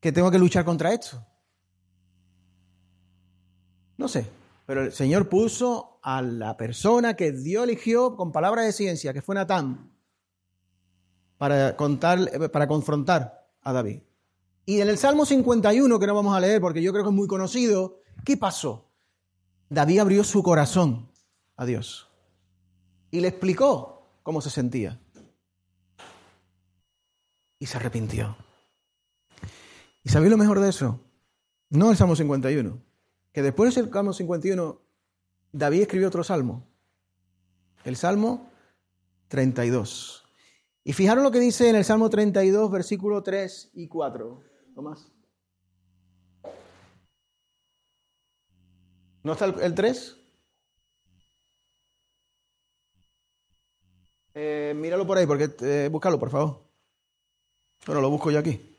[0.00, 1.26] que, tengo que luchar contra esto?
[3.96, 4.30] No sé,
[4.68, 9.22] pero el Señor puso a la persona que Dios eligió con palabras de ciencia, que
[9.22, 9.90] fue Natán,
[11.38, 14.02] para, contar, para confrontar a David.
[14.66, 17.16] Y en el Salmo 51, que no vamos a leer porque yo creo que es
[17.16, 18.90] muy conocido, ¿qué pasó?
[19.70, 21.10] David abrió su corazón
[21.56, 22.10] a Dios
[23.10, 25.00] y le explicó cómo se sentía.
[27.58, 28.36] Y se arrepintió.
[30.04, 31.00] ¿Y sabéis lo mejor de eso?
[31.70, 32.82] No el Salmo 51,
[33.38, 34.82] que después del Salmo 51,
[35.52, 36.66] David escribió otro salmo,
[37.84, 38.50] el Salmo
[39.28, 40.24] 32.
[40.82, 44.42] Y fijaros lo que dice en el Salmo 32, versículo 3 y 4.
[44.74, 45.12] Tomás.
[49.22, 50.16] ¿No está el, 3?
[54.34, 56.64] Eh, míralo por ahí, porque eh, búscalo, por favor.
[57.86, 58.77] Bueno, lo busco yo aquí.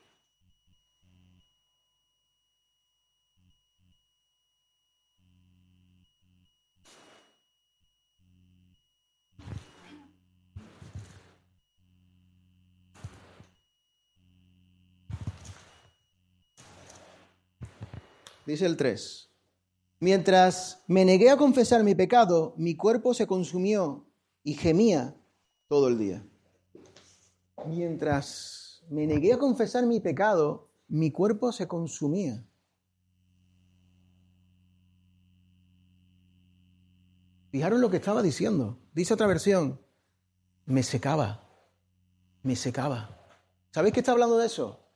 [18.49, 19.29] Dice el 3.
[19.99, 24.07] Mientras me negué a confesar mi pecado, mi cuerpo se consumió
[24.41, 25.15] y gemía
[25.67, 26.27] todo el día.
[27.67, 32.43] Mientras me negué a confesar mi pecado, mi cuerpo se consumía.
[37.51, 38.79] Fijaron lo que estaba diciendo.
[38.95, 39.79] Dice otra versión,
[40.65, 41.47] me secaba,
[42.41, 43.15] me secaba.
[43.69, 44.88] ¿Sabéis qué está hablando de eso?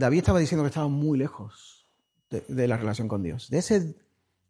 [0.00, 1.86] David estaba diciendo que estaba muy lejos
[2.30, 3.50] de, la relación con Dios.
[3.50, 3.96] De ese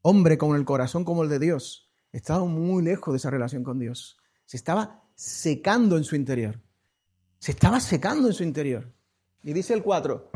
[0.00, 1.90] hombre con el corazón como el de Dios.
[2.12, 4.16] Estaba muy lejos de esa relación con Dios.
[4.46, 6.60] Se estaba secando en su interior.
[7.40, 8.92] Se estaba secando en su interior.
[9.42, 10.30] Y dice el 4.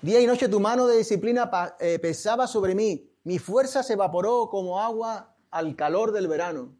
[0.00, 1.50] Día y noche tu mano de disciplina
[1.80, 3.12] eh, pesaba sobre mí.
[3.24, 6.79] Mi fuerza se evaporó como agua al calor del verano.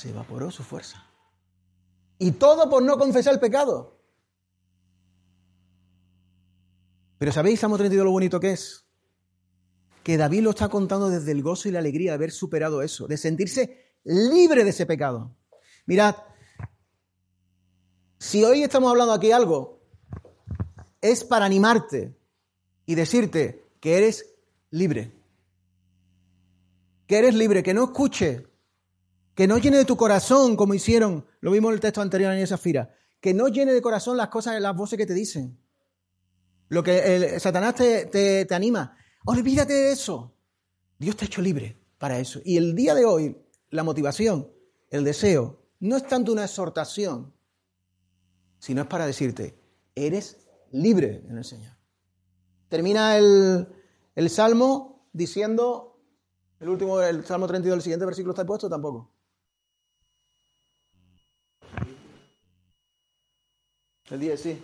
[0.00, 1.04] Se evaporó su fuerza.
[2.18, 3.98] Y todo por no confesar el pecado.
[7.18, 8.86] Pero ¿sabéis, Salmo 32, lo bonito que es?
[10.02, 13.06] Que David lo está contando desde el gozo y la alegría de haber superado eso,
[13.06, 15.36] de sentirse libre de ese pecado.
[15.84, 16.16] Mirad,
[18.18, 19.82] si hoy estamos hablando aquí algo,
[21.02, 22.16] es para animarte
[22.86, 24.34] y decirte que eres
[24.70, 25.12] libre.
[27.06, 28.49] Que eres libre, que no escuche
[29.34, 32.40] que no llene de tu corazón como hicieron, lo vimos en el texto anterior en
[32.40, 35.58] esa fira, que no llene de corazón las cosas, las voces que te dicen.
[36.68, 40.36] Lo que Satanás te, te anima, olvídate de eso.
[40.98, 42.40] Dios te ha hecho libre para eso.
[42.44, 43.36] Y el día de hoy,
[43.70, 44.50] la motivación,
[44.90, 47.34] el deseo, no es tanto una exhortación,
[48.58, 49.58] sino es para decirte,
[49.94, 51.76] eres libre en el Señor.
[52.68, 53.66] Termina el,
[54.14, 55.98] el Salmo diciendo,
[56.60, 59.12] el último, el Salmo 32, el siguiente versículo está puesto tampoco.
[64.10, 64.62] El 10, sí.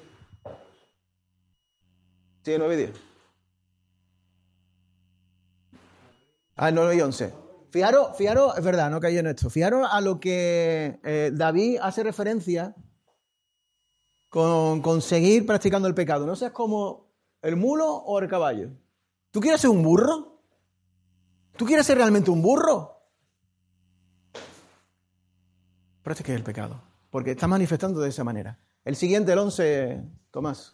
[2.43, 2.91] Sí, 9 y 10.
[6.57, 7.35] Ah, 9 y 11.
[7.71, 9.51] Fijaros, fijaros, es verdad, no caí en esto.
[9.51, 12.75] Fijaros a lo que eh, David hace referencia
[14.29, 16.27] con, con seguir practicando el pecado.
[16.27, 18.71] No seas como el mulo o el caballo.
[19.31, 20.41] ¿Tú quieres ser un burro?
[21.57, 22.97] ¿Tú quieres ser realmente un burro?
[26.03, 26.81] Practique el pecado,
[27.11, 28.59] porque está manifestando de esa manera.
[28.87, 30.72] El siguiente, el 11, Tomás.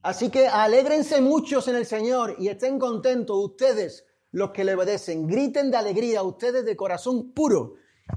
[0.00, 5.26] Así que alégrense muchos en el Señor y estén contentos ustedes los que le obedecen.
[5.26, 7.74] Griten de alegría ustedes de corazón puro.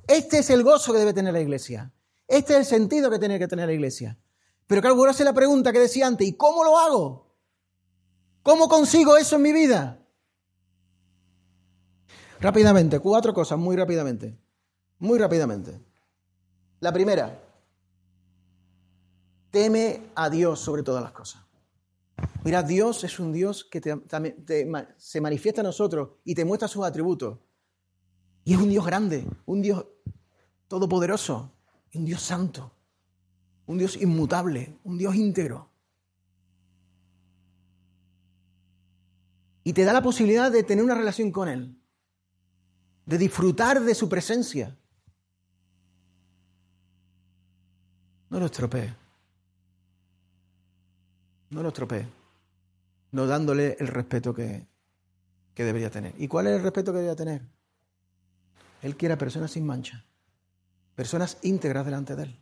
[0.07, 1.91] Este es el gozo que debe tener la iglesia.
[2.27, 4.19] Este es el sentido que tiene que tener la iglesia.
[4.67, 7.35] Pero claro, vuelvo a hacer la pregunta que decía antes, ¿y cómo lo hago?
[8.43, 10.02] ¿Cómo consigo eso en mi vida?
[12.43, 14.37] Rápidamente, cuatro cosas, muy rápidamente.
[14.99, 15.79] Muy rápidamente.
[16.81, 17.41] La primera,
[19.49, 21.41] teme a Dios sobre todas las cosas.
[22.43, 23.79] Mira, Dios es un Dios que
[24.97, 27.39] se manifiesta a nosotros y te muestra sus atributos.
[28.43, 29.85] Y es un Dios grande, un Dios
[30.67, 31.49] todopoderoso,
[31.93, 32.73] un Dios santo,
[33.67, 35.71] un Dios inmutable, un Dios íntegro.
[39.63, 41.79] Y te da la posibilidad de tener una relación con Él,
[43.05, 44.75] de disfrutar de su presencia.
[48.29, 48.95] No lo estropee.
[51.49, 52.07] No lo estropee.
[53.11, 54.65] No dándole el respeto que,
[55.53, 56.13] que debería tener.
[56.17, 57.43] ¿Y cuál es el respeto que debería tener?
[58.81, 60.03] Él quiere a personas sin mancha,
[60.95, 62.39] personas íntegras delante de Él,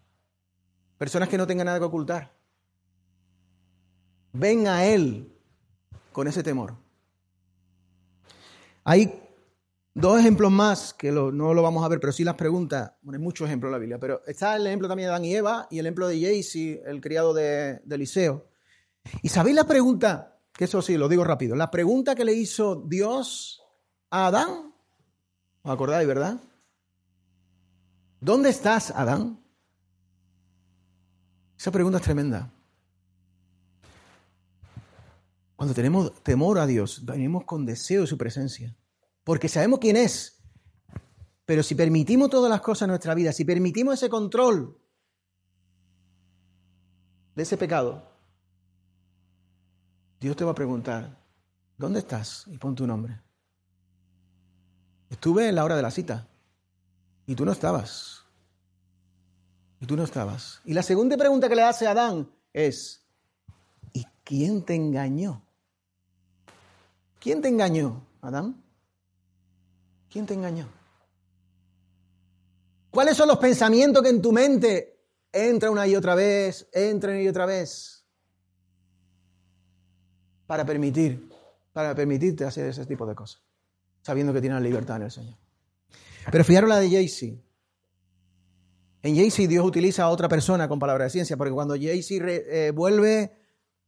[0.98, 2.34] personas que no tengan nada que ocultar.
[4.34, 5.36] Ven a Él
[6.12, 6.76] con ese temor.
[8.84, 9.22] Hay
[9.94, 12.94] dos ejemplos más que no lo vamos a ver, pero sí las preguntas.
[13.02, 15.36] Bueno, hay muchos ejemplos en la Biblia, pero está el ejemplo también de Adán y
[15.36, 18.48] Eva y el ejemplo de Jaycee, el criado de, de Eliseo.
[19.22, 20.40] ¿Y sabéis la pregunta?
[20.54, 21.56] Que eso sí, lo digo rápido.
[21.56, 23.64] La pregunta que le hizo Dios
[24.10, 24.72] a Adán
[25.64, 26.40] ¿Os acordáis, verdad?
[28.20, 29.40] ¿Dónde estás, Adán?
[31.58, 32.52] Esa pregunta es tremenda.
[35.56, 38.76] Cuando tenemos temor a Dios, venimos con deseo de su presencia,
[39.24, 40.42] porque sabemos quién es.
[41.46, 44.78] Pero si permitimos todas las cosas en nuestra vida, si permitimos ese control
[47.36, 48.10] de ese pecado,
[50.20, 51.18] Dios te va a preguntar,
[51.78, 52.46] ¿dónde estás?
[52.48, 53.20] Y pon tu nombre.
[55.10, 56.28] Estuve en la hora de la cita
[57.26, 58.24] y tú no estabas.
[59.80, 60.62] Y tú no estabas.
[60.64, 63.04] Y la segunda pregunta que le hace a Adán es,
[63.94, 65.44] ¿y quién te engañó?
[67.20, 68.61] ¿Quién te engañó, Adán?
[70.12, 70.68] ¿Quién te engañó?
[72.90, 75.00] ¿Cuáles son los pensamientos que en tu mente
[75.32, 78.06] entran una y otra vez, entran y otra vez?
[80.46, 81.30] Para permitir,
[81.72, 83.42] para permitirte hacer ese tipo de cosas
[84.02, 85.38] sabiendo que tiene la libertad en el Señor.
[86.32, 87.42] Pero fijaros la de Jaycee.
[89.04, 92.72] En Jaycee Dios utiliza a otra persona con palabra de ciencia, porque cuando Jaycee eh,
[92.72, 93.32] vuelve,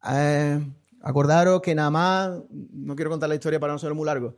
[0.09, 0.59] eh,
[1.01, 4.37] acordaros que Naamán, no quiero contar la historia para no ser muy largo,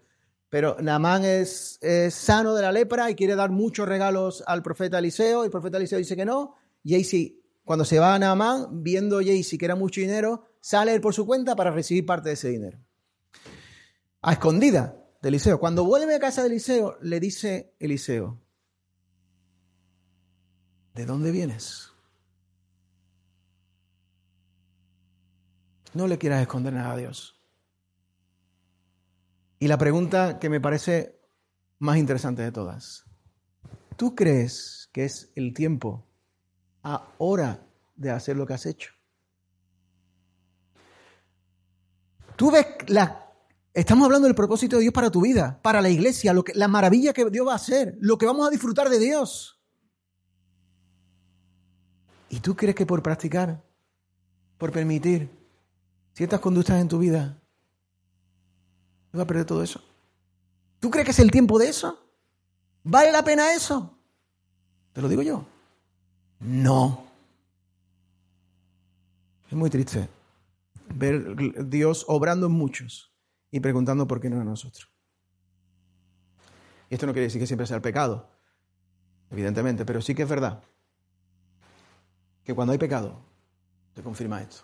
[0.56, 1.78] pero Naamán es,
[2.12, 5.76] sano de la lepra y quiere dar muchos regalos al profeta Eliseo, y el profeta
[5.76, 6.56] Eliseo dice que no.
[6.86, 11.14] Jaycee, cuando se va a Naamán, viendo Jaycee que era mucho dinero, sale él por
[11.14, 12.80] su cuenta para recibir parte de ese dinero.
[14.22, 15.60] A escondida, Eliseo.
[15.60, 18.40] Cuando vuelve a casa de Eliseo, le dice Eliseo,
[20.94, 21.90] ¿de dónde vienes?
[25.94, 27.35] No le quieras esconder nada a Dios.
[29.60, 31.20] Y la pregunta que me parece
[31.80, 33.06] más interesante de todas.
[33.96, 36.06] ¿Tú crees que es el tiempo
[36.82, 38.92] ahora de hacer lo que has hecho?
[42.36, 43.26] ¿Tú ves la
[43.76, 46.70] Estamos hablando del propósito de Dios para tu vida, para la iglesia, lo que, la
[46.70, 49.62] maravilla que Dios va a hacer, lo que vamos a disfrutar de Dios.
[52.30, 53.66] ¿Y tú crees que por practicar,
[54.58, 55.30] por permitir
[56.14, 57.44] ciertas conductas en tu vida,
[59.24, 59.82] a perder todo eso?
[60.80, 62.00] ¿Tú crees que es el tiempo de eso?
[62.84, 63.98] ¿Vale la pena eso?
[64.94, 65.46] Te lo digo yo.
[66.40, 67.06] No.
[69.48, 70.08] Es muy triste
[70.94, 73.12] ver Dios obrando en muchos
[73.52, 74.90] y preguntando por qué no a nosotros.
[76.90, 78.30] Y esto no quiere decir que siempre sea el pecado,
[79.32, 80.64] evidentemente, pero sí que es verdad
[82.44, 83.20] que cuando hay pecado,
[83.94, 84.64] te confirma esto.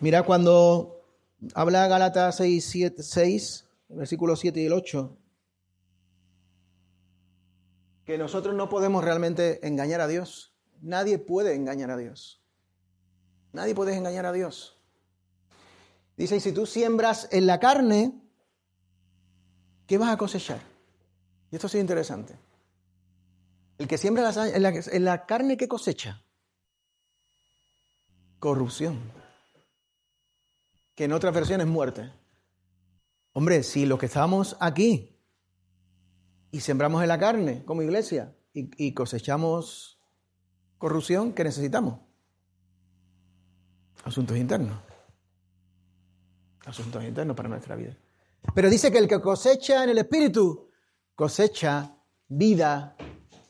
[0.00, 1.02] Mira cuando
[1.54, 5.16] habla Galatas 6, 7, 6, versículos 7 y el 8,
[8.04, 10.52] que nosotros no podemos realmente engañar a Dios.
[10.82, 12.42] Nadie puede engañar a Dios.
[13.52, 14.78] Nadie puede engañar a Dios.
[16.16, 18.20] Dice, y si tú siembras en la carne,
[19.86, 20.60] ¿qué vas a cosechar?
[21.50, 22.36] Y esto es interesante.
[23.78, 26.22] El que siembra en la, en la carne, ¿qué cosecha?
[28.38, 29.23] Corrupción.
[30.94, 32.12] Que en otras versiones muerte.
[33.32, 35.18] Hombre, si los que estábamos aquí
[36.50, 39.98] y sembramos en la carne como iglesia y, y cosechamos
[40.78, 42.00] corrupción, ¿qué necesitamos?
[44.04, 44.78] Asuntos internos
[46.66, 47.96] asuntos internos para nuestra vida.
[48.54, 50.70] Pero dice que el que cosecha en el Espíritu
[51.14, 51.96] cosecha
[52.28, 52.96] vida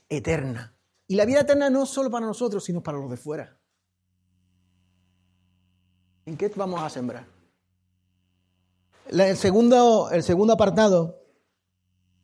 [0.08, 0.76] eterna.
[1.06, 3.58] Y la vida eterna no solo para nosotros, sino para los de fuera.
[6.26, 7.26] ¿En qué vamos a sembrar?
[9.06, 11.22] El segundo, el segundo apartado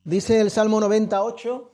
[0.05, 1.67] dice el Salmo 98.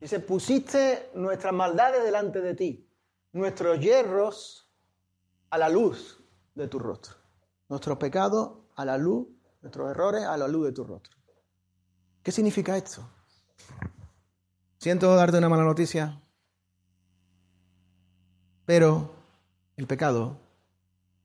[0.00, 2.90] Dice, pusiste nuestras maldades delante de ti,
[3.32, 4.68] nuestros hierros
[5.50, 6.18] a la luz
[6.54, 7.14] de tu rostro,
[7.68, 9.28] nuestros pecados a la luz,
[9.60, 11.16] nuestros errores a la luz de tu rostro.
[12.22, 13.08] ¿Qué significa esto?
[14.78, 16.20] Siento darte una mala noticia,
[18.64, 19.10] pero
[19.76, 20.41] el pecado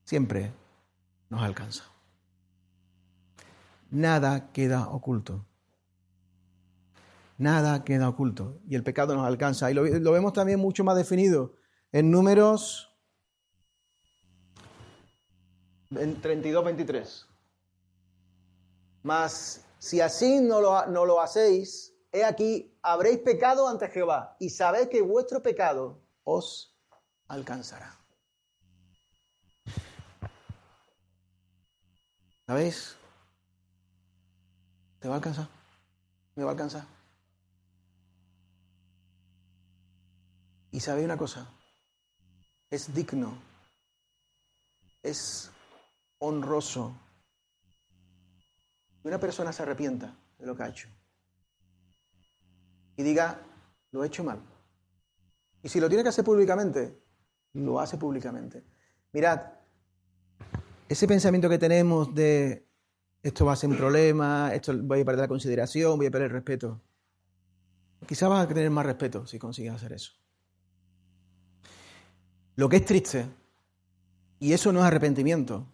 [0.08, 0.54] siempre
[1.28, 1.84] nos alcanza.
[3.90, 5.44] Nada queda oculto.
[7.36, 8.58] Nada queda oculto.
[8.66, 9.70] Y el pecado nos alcanza.
[9.70, 9.82] Y lo,
[10.12, 11.52] vemos también mucho más definido
[11.92, 12.90] en números
[15.90, 17.26] 32-23.
[19.02, 24.48] Mas si así no lo, no lo hacéis, he aquí, habréis pecado ante Jehová y
[24.48, 26.74] sabéis que vuestro pecado os
[27.26, 27.97] alcanzará.
[32.48, 32.96] ¿Sabéis?
[35.00, 35.46] ¿Te va a alcanzar?
[36.34, 36.86] ¿Me va a alcanzar?
[40.70, 41.46] Y sabéis una cosa,
[42.70, 43.36] es digno,
[45.02, 45.50] es
[46.20, 46.98] honroso
[49.02, 50.88] que una persona se arrepienta de lo que ha hecho
[52.96, 53.42] y diga,
[53.90, 54.40] lo he hecho mal.
[55.62, 56.98] Y si lo tiene que hacer públicamente,
[57.52, 58.64] lo hace públicamente.
[59.12, 59.57] Mirad,
[60.88, 62.66] ese pensamiento que tenemos de
[63.22, 66.28] esto va a ser un problema, esto voy a perder la consideración, voy a perder
[66.28, 66.80] el respeto.
[68.06, 70.12] Quizás vas a tener más respeto si consigues hacer eso.
[72.56, 73.26] Lo que es triste,
[74.40, 75.66] y eso no es arrepentimiento,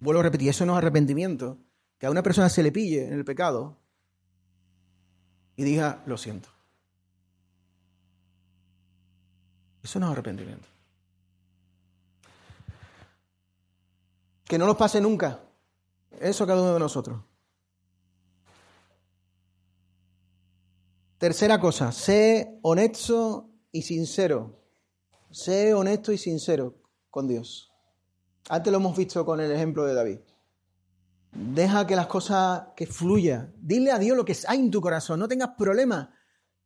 [0.00, 1.58] vuelvo a repetir, eso no es arrepentimiento,
[1.98, 3.78] que a una persona se le pille en el pecado
[5.56, 6.48] y diga, lo siento.
[9.82, 10.68] Eso no es arrepentimiento.
[14.48, 15.40] Que no nos pase nunca.
[16.18, 17.22] Eso cada uno de nosotros.
[21.18, 24.64] Tercera cosa, sé honesto y sincero.
[25.30, 26.80] Sé honesto y sincero
[27.10, 27.70] con Dios.
[28.48, 30.20] Antes lo hemos visto con el ejemplo de David.
[31.32, 33.52] Deja que las cosas que fluya.
[33.58, 35.20] Dile a Dios lo que hay en tu corazón.
[35.20, 36.08] No tengas problemas.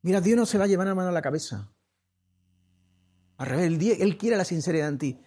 [0.03, 1.73] Mira, Dios no se va a llevar la mano a la cabeza.
[3.39, 5.21] Al revés, él quiere la sinceridad en ti.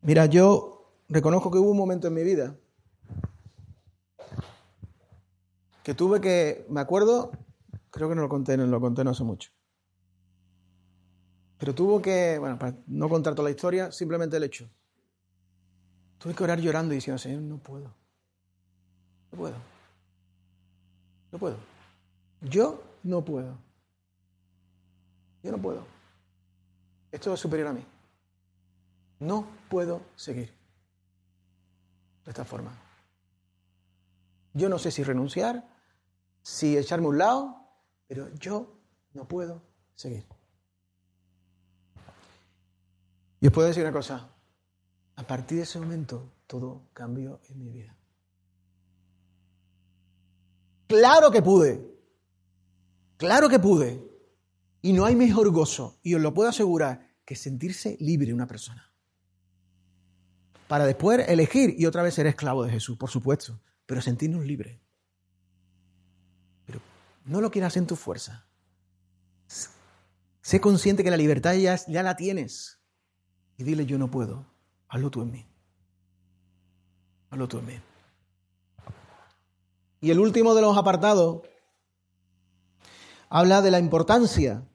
[0.00, 0.73] Mira, yo
[1.08, 2.56] reconozco que hubo un momento en mi vida
[5.84, 7.30] que tuve que, me acuerdo,
[7.90, 9.50] creo que no lo conté, no lo conté no hace mucho.
[11.58, 14.68] Pero tuvo que, bueno, para no contar toda la historia, simplemente el hecho.
[16.18, 17.94] Tuve que orar llorando y diciendo, Señor, no puedo.
[19.30, 19.56] No puedo.
[21.30, 21.56] No puedo.
[22.40, 23.58] Yo no puedo.
[25.42, 25.86] Yo no puedo.
[27.12, 27.84] Esto es superior a mí.
[29.20, 30.63] No puedo seguir
[32.24, 32.72] de esta forma.
[34.52, 35.68] Yo no sé si renunciar,
[36.42, 37.68] si echarme a un lado,
[38.06, 38.78] pero yo
[39.12, 39.62] no puedo
[39.94, 40.26] seguir.
[43.40, 44.30] Y os puedo decir una cosa,
[45.16, 47.96] a partir de ese momento todo cambió en mi vida.
[50.86, 51.84] Claro que pude,
[53.16, 54.12] claro que pude.
[54.82, 58.93] Y no hay mejor gozo, y os lo puedo asegurar, que sentirse libre una persona
[60.68, 64.80] para después elegir y otra vez ser esclavo de Jesús, por supuesto, pero sentirnos libres.
[66.66, 66.80] Pero
[67.24, 68.46] no lo quieras en tu fuerza.
[70.40, 72.80] Sé consciente que la libertad ya, la tienes.
[73.56, 74.46] Y dile, yo no puedo.
[74.88, 75.46] Hazlo tú en mí.
[77.30, 77.80] Hazlo tú en mí.
[80.00, 81.42] Y el último de los apartados
[83.30, 84.68] habla de la importancia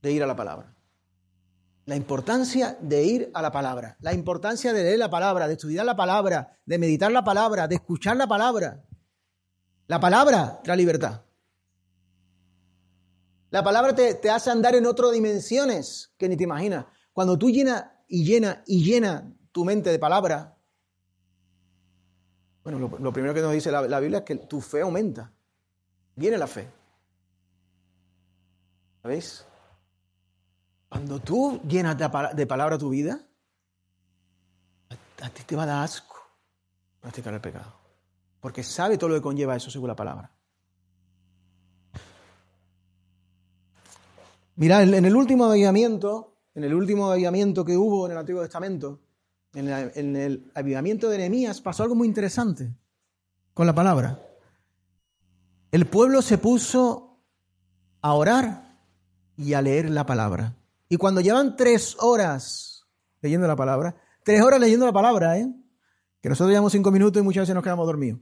[0.00, 0.74] de ir a la palabra.
[1.86, 5.84] La importancia de ir a la palabra, la importancia de leer la palabra, de estudiar
[5.84, 8.84] la palabra, de meditar la palabra, de escuchar la palabra.
[9.86, 11.22] La palabra trae libertad.
[13.50, 16.86] La palabra te, hace andar en otras dimensiones que ni te imaginas.
[17.12, 20.56] Cuando tú llenas y llenas y llenas tu mente de palabra,
[22.62, 25.32] bueno, lo, primero que nos dice la, la Biblia es que tu fe aumenta.
[26.14, 26.68] Viene la fe.
[29.02, 29.44] ¿Sabéis?
[30.90, 33.20] Cuando tú llenas de palabra tu vida,
[35.22, 36.16] a ti te va a dar asco
[37.00, 37.72] practicar el pecado.
[38.40, 40.32] Porque sabe todo lo que conlleva eso según la palabra.
[44.56, 49.00] Mirad, en el último avivamiento, en el último avivamiento que hubo en el Antiguo Testamento,
[49.54, 52.74] en el, en el avivamiento de Nehemías, pasó algo muy interesante
[53.54, 54.20] con la palabra.
[55.70, 57.22] el pueblo se puso
[58.02, 58.76] a orar
[59.36, 60.56] y a leer la palabra.
[60.92, 62.84] Y cuando llevan tres horas
[63.22, 65.48] leyendo la palabra, tres horas leyendo la palabra, ¿eh?
[66.20, 68.20] que nosotros llevamos cinco minutos y muchas veces nos quedamos dormidos.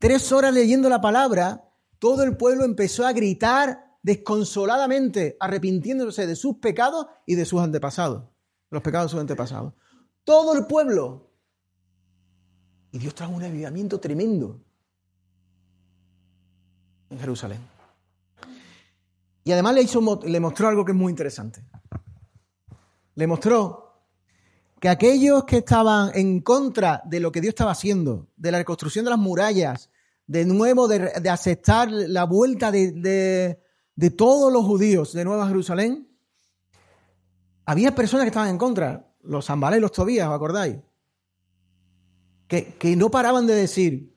[0.00, 1.70] Tres horas leyendo la palabra,
[2.00, 8.24] todo el pueblo empezó a gritar desconsoladamente, arrepintiéndose de sus pecados y de sus antepasados,
[8.70, 9.72] los pecados de sus antepasados.
[10.24, 11.30] Todo el pueblo.
[12.90, 14.60] Y Dios trajo un avivamiento tremendo
[17.08, 17.60] en Jerusalén.
[19.44, 21.64] Y además le, hizo, le mostró algo que es muy interesante.
[23.14, 23.84] Le mostró
[24.80, 29.04] que aquellos que estaban en contra de lo que Dios estaba haciendo, de la reconstrucción
[29.04, 29.90] de las murallas,
[30.26, 33.58] de nuevo de, aceptar la vuelta de,
[34.16, 36.08] todos los judíos de Nueva Jerusalén,
[37.64, 40.76] había personas que estaban en contra, los Zambalá y los Tobías, ¿os acordáis?
[42.46, 44.14] Que, que no paraban de decir,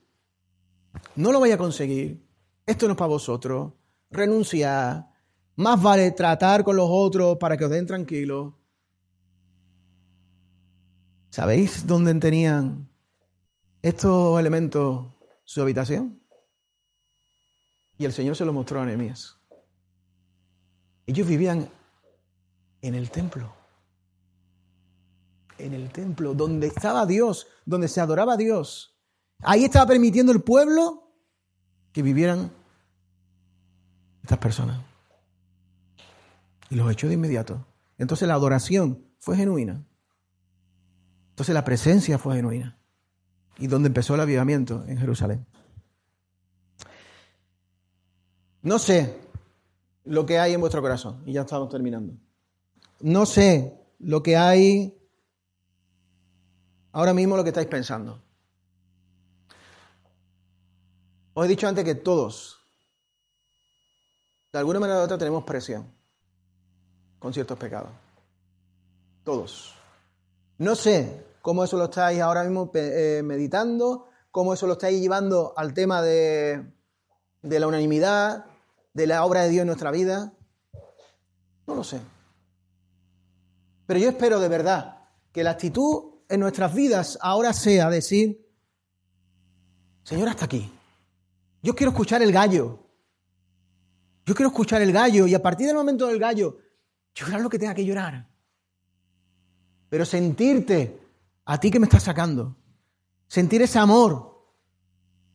[1.16, 2.26] no lo voy a conseguir,
[2.66, 3.72] esto no es para vosotros,
[4.10, 5.08] renunciar,
[5.56, 8.52] más vale tratar con los otros para que os den tranquilos.
[11.30, 12.88] ¿Sabéis dónde tenían
[13.82, 15.06] estos elementos
[15.44, 16.20] su habitación?
[17.98, 19.36] Y el Señor se lo mostró a Nehemías.
[21.06, 21.68] Ellos vivían
[22.80, 23.52] en el templo.
[25.58, 28.96] En el templo, donde estaba Dios, donde se adoraba a Dios.
[29.40, 31.12] Ahí estaba permitiendo el pueblo
[31.92, 32.52] que vivieran
[34.22, 34.80] estas personas.
[36.70, 37.66] Y los echó de inmediato.
[37.96, 39.87] Entonces la adoración fue genuina.
[41.38, 42.76] Entonces la presencia fue genuina.
[43.58, 45.46] Y donde empezó el avivamiento en Jerusalén.
[48.62, 49.20] No sé
[50.02, 51.22] lo que hay en vuestro corazón.
[51.26, 52.14] Y ya estamos terminando.
[53.02, 54.98] No sé lo que hay
[56.90, 58.20] ahora mismo lo que estáis pensando.
[61.34, 62.58] Os he dicho antes que todos,
[64.52, 65.86] de alguna manera u otra, tenemos presión
[67.20, 67.92] con ciertos pecados.
[69.22, 69.76] Todos.
[70.58, 75.54] No sé cómo eso lo estáis ahora mismo eh, meditando, cómo eso lo estáis llevando
[75.56, 76.74] al tema de,
[77.40, 78.44] de la unanimidad,
[78.92, 80.34] de la obra de Dios en nuestra vida.
[81.66, 82.02] No lo sé.
[83.86, 88.46] Pero yo espero de verdad que la actitud en nuestras vidas ahora sea decir,
[90.02, 90.70] Señor, hasta aquí.
[91.62, 92.78] Yo quiero escuchar el gallo.
[94.26, 96.58] Yo quiero escuchar el gallo y a partir del momento del gallo,
[97.14, 98.28] llorar lo que tenga que llorar.
[99.88, 101.07] Pero sentirte
[101.48, 102.58] a ti que me estás sacando.
[103.26, 104.44] Sentir ese amor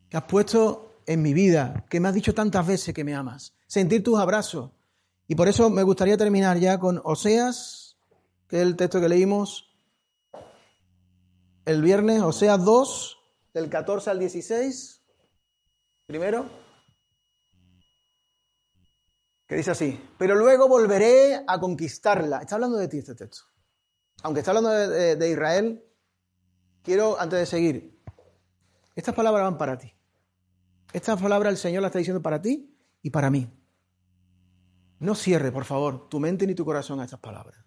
[0.09, 3.55] que has puesto en mi vida, que me has dicho tantas veces que me amas.
[3.65, 4.71] Sentir tus abrazos.
[5.27, 7.97] Y por eso me gustaría terminar ya con Oseas,
[8.47, 9.75] que es el texto que leímos
[11.65, 13.17] el viernes, Oseas 2,
[13.55, 15.01] del 14 al 16.
[16.05, 16.45] Primero,
[19.47, 22.37] que dice así, pero luego volveré a conquistarla.
[22.37, 23.45] Está hablando de ti este texto.
[24.21, 25.83] Aunque está hablando de, Israel,
[26.83, 27.99] quiero, antes de seguir,
[28.95, 29.93] estas palabras van para ti.
[30.91, 33.49] Estas palabras el Señor las está diciendo para ti y para mí.
[34.99, 37.57] No cierre, por favor, tu mente ni tu corazón a estas palabras.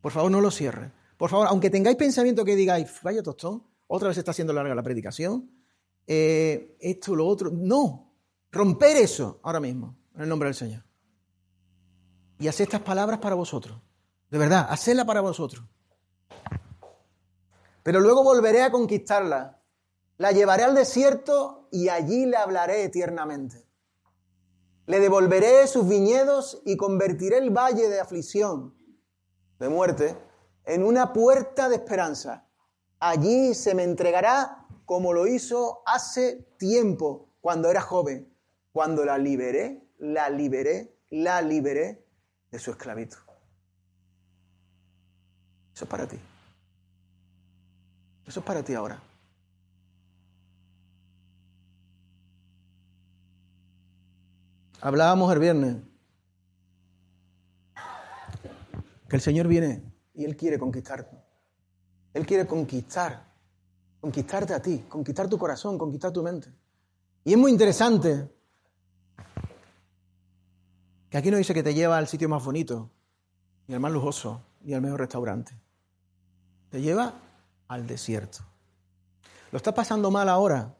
[0.00, 0.92] Por favor, no lo cierre.
[1.16, 4.82] Por favor, aunque tengáis pensamiento que digáis, vaya tostón, otra vez está haciendo larga la
[4.82, 5.50] predicación,
[6.06, 7.50] eh, esto, lo otro.
[7.50, 8.14] No,
[8.52, 10.84] romper eso ahora mismo, en el nombre del Señor.
[12.38, 13.80] Y hacer estas palabras para vosotros.
[14.30, 15.64] De verdad, hacerla para vosotros.
[17.86, 19.62] Pero luego volveré a conquistarla.
[20.18, 23.64] La llevaré al desierto y allí le hablaré tiernamente.
[24.86, 28.74] Le devolveré sus viñedos y convertiré el valle de aflicción,
[29.60, 30.18] de muerte,
[30.64, 32.48] en una puerta de esperanza.
[32.98, 38.36] Allí se me entregará como lo hizo hace tiempo, cuando era joven,
[38.72, 42.04] cuando la liberé, la liberé, la liberé
[42.50, 43.20] de su esclavitud.
[45.72, 46.18] Eso es para ti.
[48.26, 49.00] Eso es para ti ahora.
[54.80, 55.76] Hablábamos el viernes
[59.08, 59.82] que el Señor viene
[60.14, 61.16] y Él quiere conquistarte.
[62.14, 63.26] Él quiere conquistar
[64.06, 66.48] conquistarte a ti, conquistar tu corazón, conquistar tu mente.
[67.24, 68.30] Y es muy interesante
[71.10, 72.88] que aquí no dice que te lleva al sitio más bonito,
[73.66, 75.58] ni al más lujoso, ni al mejor restaurante.
[76.70, 77.14] Te lleva
[77.68, 78.38] al desierto.
[79.52, 80.76] Lo estás pasando mal ahora,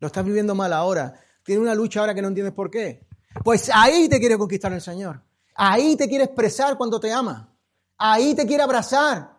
[0.00, 3.06] lo estás viviendo mal ahora, tienes una lucha ahora que no entiendes por qué.
[3.44, 5.22] Pues ahí te quiere conquistar el Señor.
[5.54, 7.52] Ahí te quiere expresar cuando te ama.
[7.98, 9.36] Ahí te quiere abrazar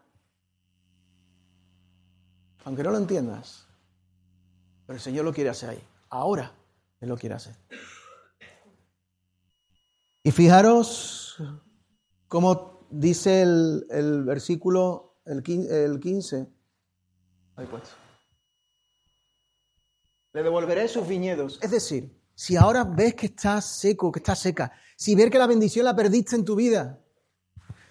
[2.66, 3.66] aunque no lo entiendas.
[4.86, 6.52] Pero el Señor lo quiere hacer ahí, ahora,
[7.00, 7.56] Él lo quiere hacer.
[10.24, 11.38] Y fijaros
[12.28, 16.48] cómo dice el, el versículo, el, quin- el 15.
[20.34, 21.60] Le devolveré sus viñedos.
[21.62, 25.48] Es decir, si ahora ves que estás seco, que estás seca, si ves que la
[25.48, 27.02] bendición la perdiste en tu vida,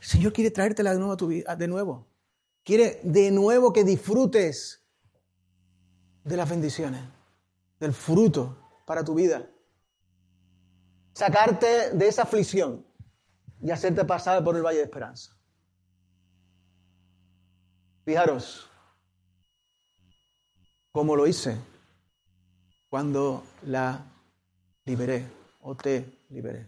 [0.00, 2.06] el Señor quiere traértela de nuevo a tu vida, de nuevo.
[2.62, 4.84] Quiere de nuevo que disfrutes
[6.22, 7.02] de las bendiciones,
[7.80, 9.50] del fruto para tu vida.
[11.12, 12.86] Sacarte de esa aflicción
[13.60, 15.36] y hacerte pasar por el valle de esperanza.
[18.04, 18.70] Fijaros,
[20.96, 21.58] como lo hice
[22.88, 24.02] cuando la
[24.86, 25.26] liberé
[25.60, 26.66] o te liberé.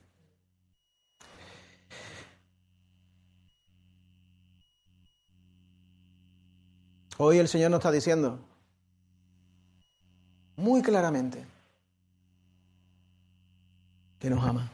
[7.17, 8.39] Hoy el Señor nos está diciendo
[10.57, 11.47] muy claramente
[14.19, 14.71] que nos ama,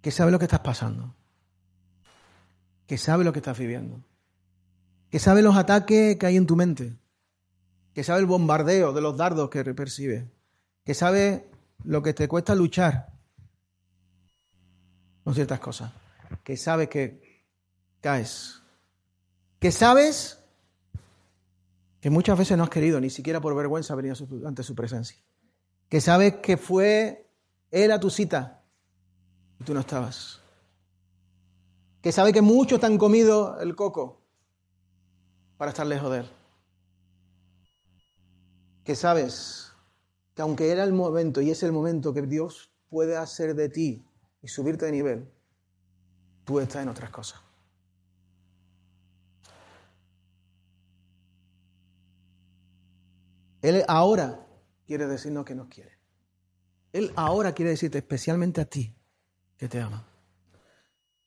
[0.00, 1.12] que sabe lo que estás pasando,
[2.86, 4.00] que sabe lo que estás viviendo,
[5.10, 6.96] que sabe los ataques que hay en tu mente,
[7.92, 10.30] que sabe el bombardeo de los dardos que percibe,
[10.84, 11.50] que sabe
[11.84, 13.12] lo que te cuesta luchar
[15.24, 15.92] con ciertas cosas,
[16.42, 17.44] que sabe que
[18.00, 18.62] caes,
[19.58, 20.42] que sabes
[22.00, 24.14] que muchas veces no has querido ni siquiera por vergüenza venir
[24.46, 25.18] ante su presencia,
[25.88, 27.28] que sabes que fue
[27.70, 28.62] él a tu cita
[29.60, 30.40] y tú no estabas,
[32.00, 34.22] que sabe que muchos te han comido el coco
[35.56, 36.30] para estar lejos de él,
[38.88, 39.74] que sabes
[40.34, 44.02] que aunque era el momento y es el momento que Dios puede hacer de ti
[44.40, 45.30] y subirte de nivel,
[46.46, 47.38] tú estás en otras cosas.
[53.60, 54.46] Él ahora
[54.86, 55.98] quiere decirnos que nos quiere.
[56.94, 58.96] Él ahora quiere decirte especialmente a ti
[59.58, 60.02] que te ama.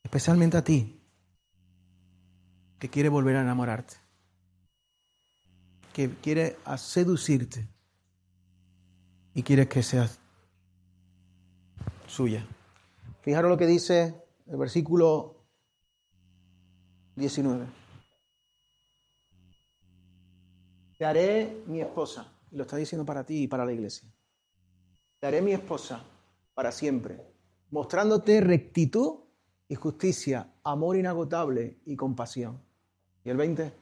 [0.01, 0.99] Especialmente a ti
[2.79, 3.97] que quiere volver a enamorarte.
[5.93, 7.67] Que quiere seducirte.
[9.33, 10.19] Y quiere que seas
[12.07, 12.45] suya.
[13.21, 14.15] Fijaros lo que dice
[14.47, 15.35] el versículo
[17.15, 17.65] 19.
[20.97, 22.31] Te haré mi esposa.
[22.51, 24.09] Y lo está diciendo para ti y para la iglesia.
[25.19, 26.03] Te haré mi esposa
[26.53, 27.25] para siempre,
[27.69, 29.19] mostrándote rectitud
[29.67, 32.61] y justicia, amor inagotable y compasión.
[33.23, 33.80] ¿Y el 20?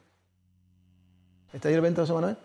[1.54, 2.38] ¿Está ahí el 20 José?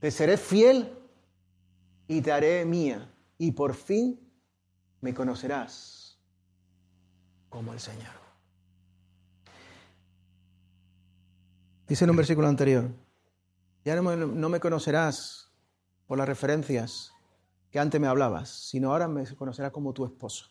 [0.00, 0.96] Te seré fiel
[2.06, 3.12] y te haré mía.
[3.38, 4.20] Y por fin
[5.00, 6.18] me conocerás
[7.48, 8.12] como el Señor.
[11.86, 12.90] Dice en un versículo anterior,
[13.84, 15.50] ya no me conocerás
[16.06, 17.12] por las referencias
[17.70, 20.50] que antes me hablabas, sino ahora me conocerás como tu esposo.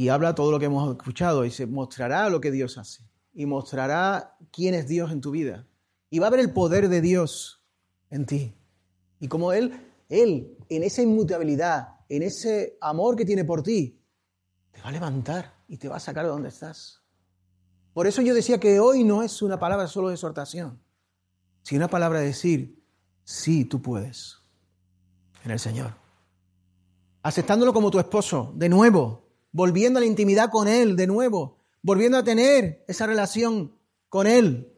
[0.00, 3.04] Y habla todo lo que hemos escuchado y se mostrará lo que Dios hace.
[3.34, 5.66] Y mostrará quién es Dios en tu vida.
[6.08, 7.62] Y va a ver el poder de Dios
[8.08, 8.54] en ti.
[9.18, 9.78] Y como Él,
[10.08, 14.02] Él, en esa inmutabilidad, en ese amor que tiene por ti,
[14.70, 17.02] te va a levantar y te va a sacar de donde estás.
[17.92, 20.82] Por eso yo decía que hoy no es una palabra solo de exhortación,
[21.60, 22.82] sino una palabra de decir,
[23.22, 24.38] sí, tú puedes,
[25.44, 25.92] en el Señor.
[27.22, 32.18] Aceptándolo como tu esposo, de nuevo, volviendo a la intimidad con Él, de nuevo, volviendo
[32.18, 33.76] a tener esa relación
[34.08, 34.72] con Él.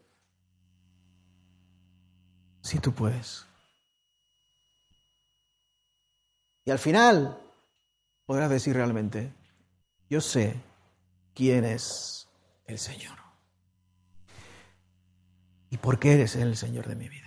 [2.62, 3.46] Sí, tú puedes.
[6.64, 7.38] Y al final
[8.24, 9.32] podrás decir realmente,
[10.08, 10.54] yo sé
[11.34, 12.28] quién es
[12.66, 13.18] el Señor.
[15.70, 17.21] ¿Y por qué eres el Señor de mi vida?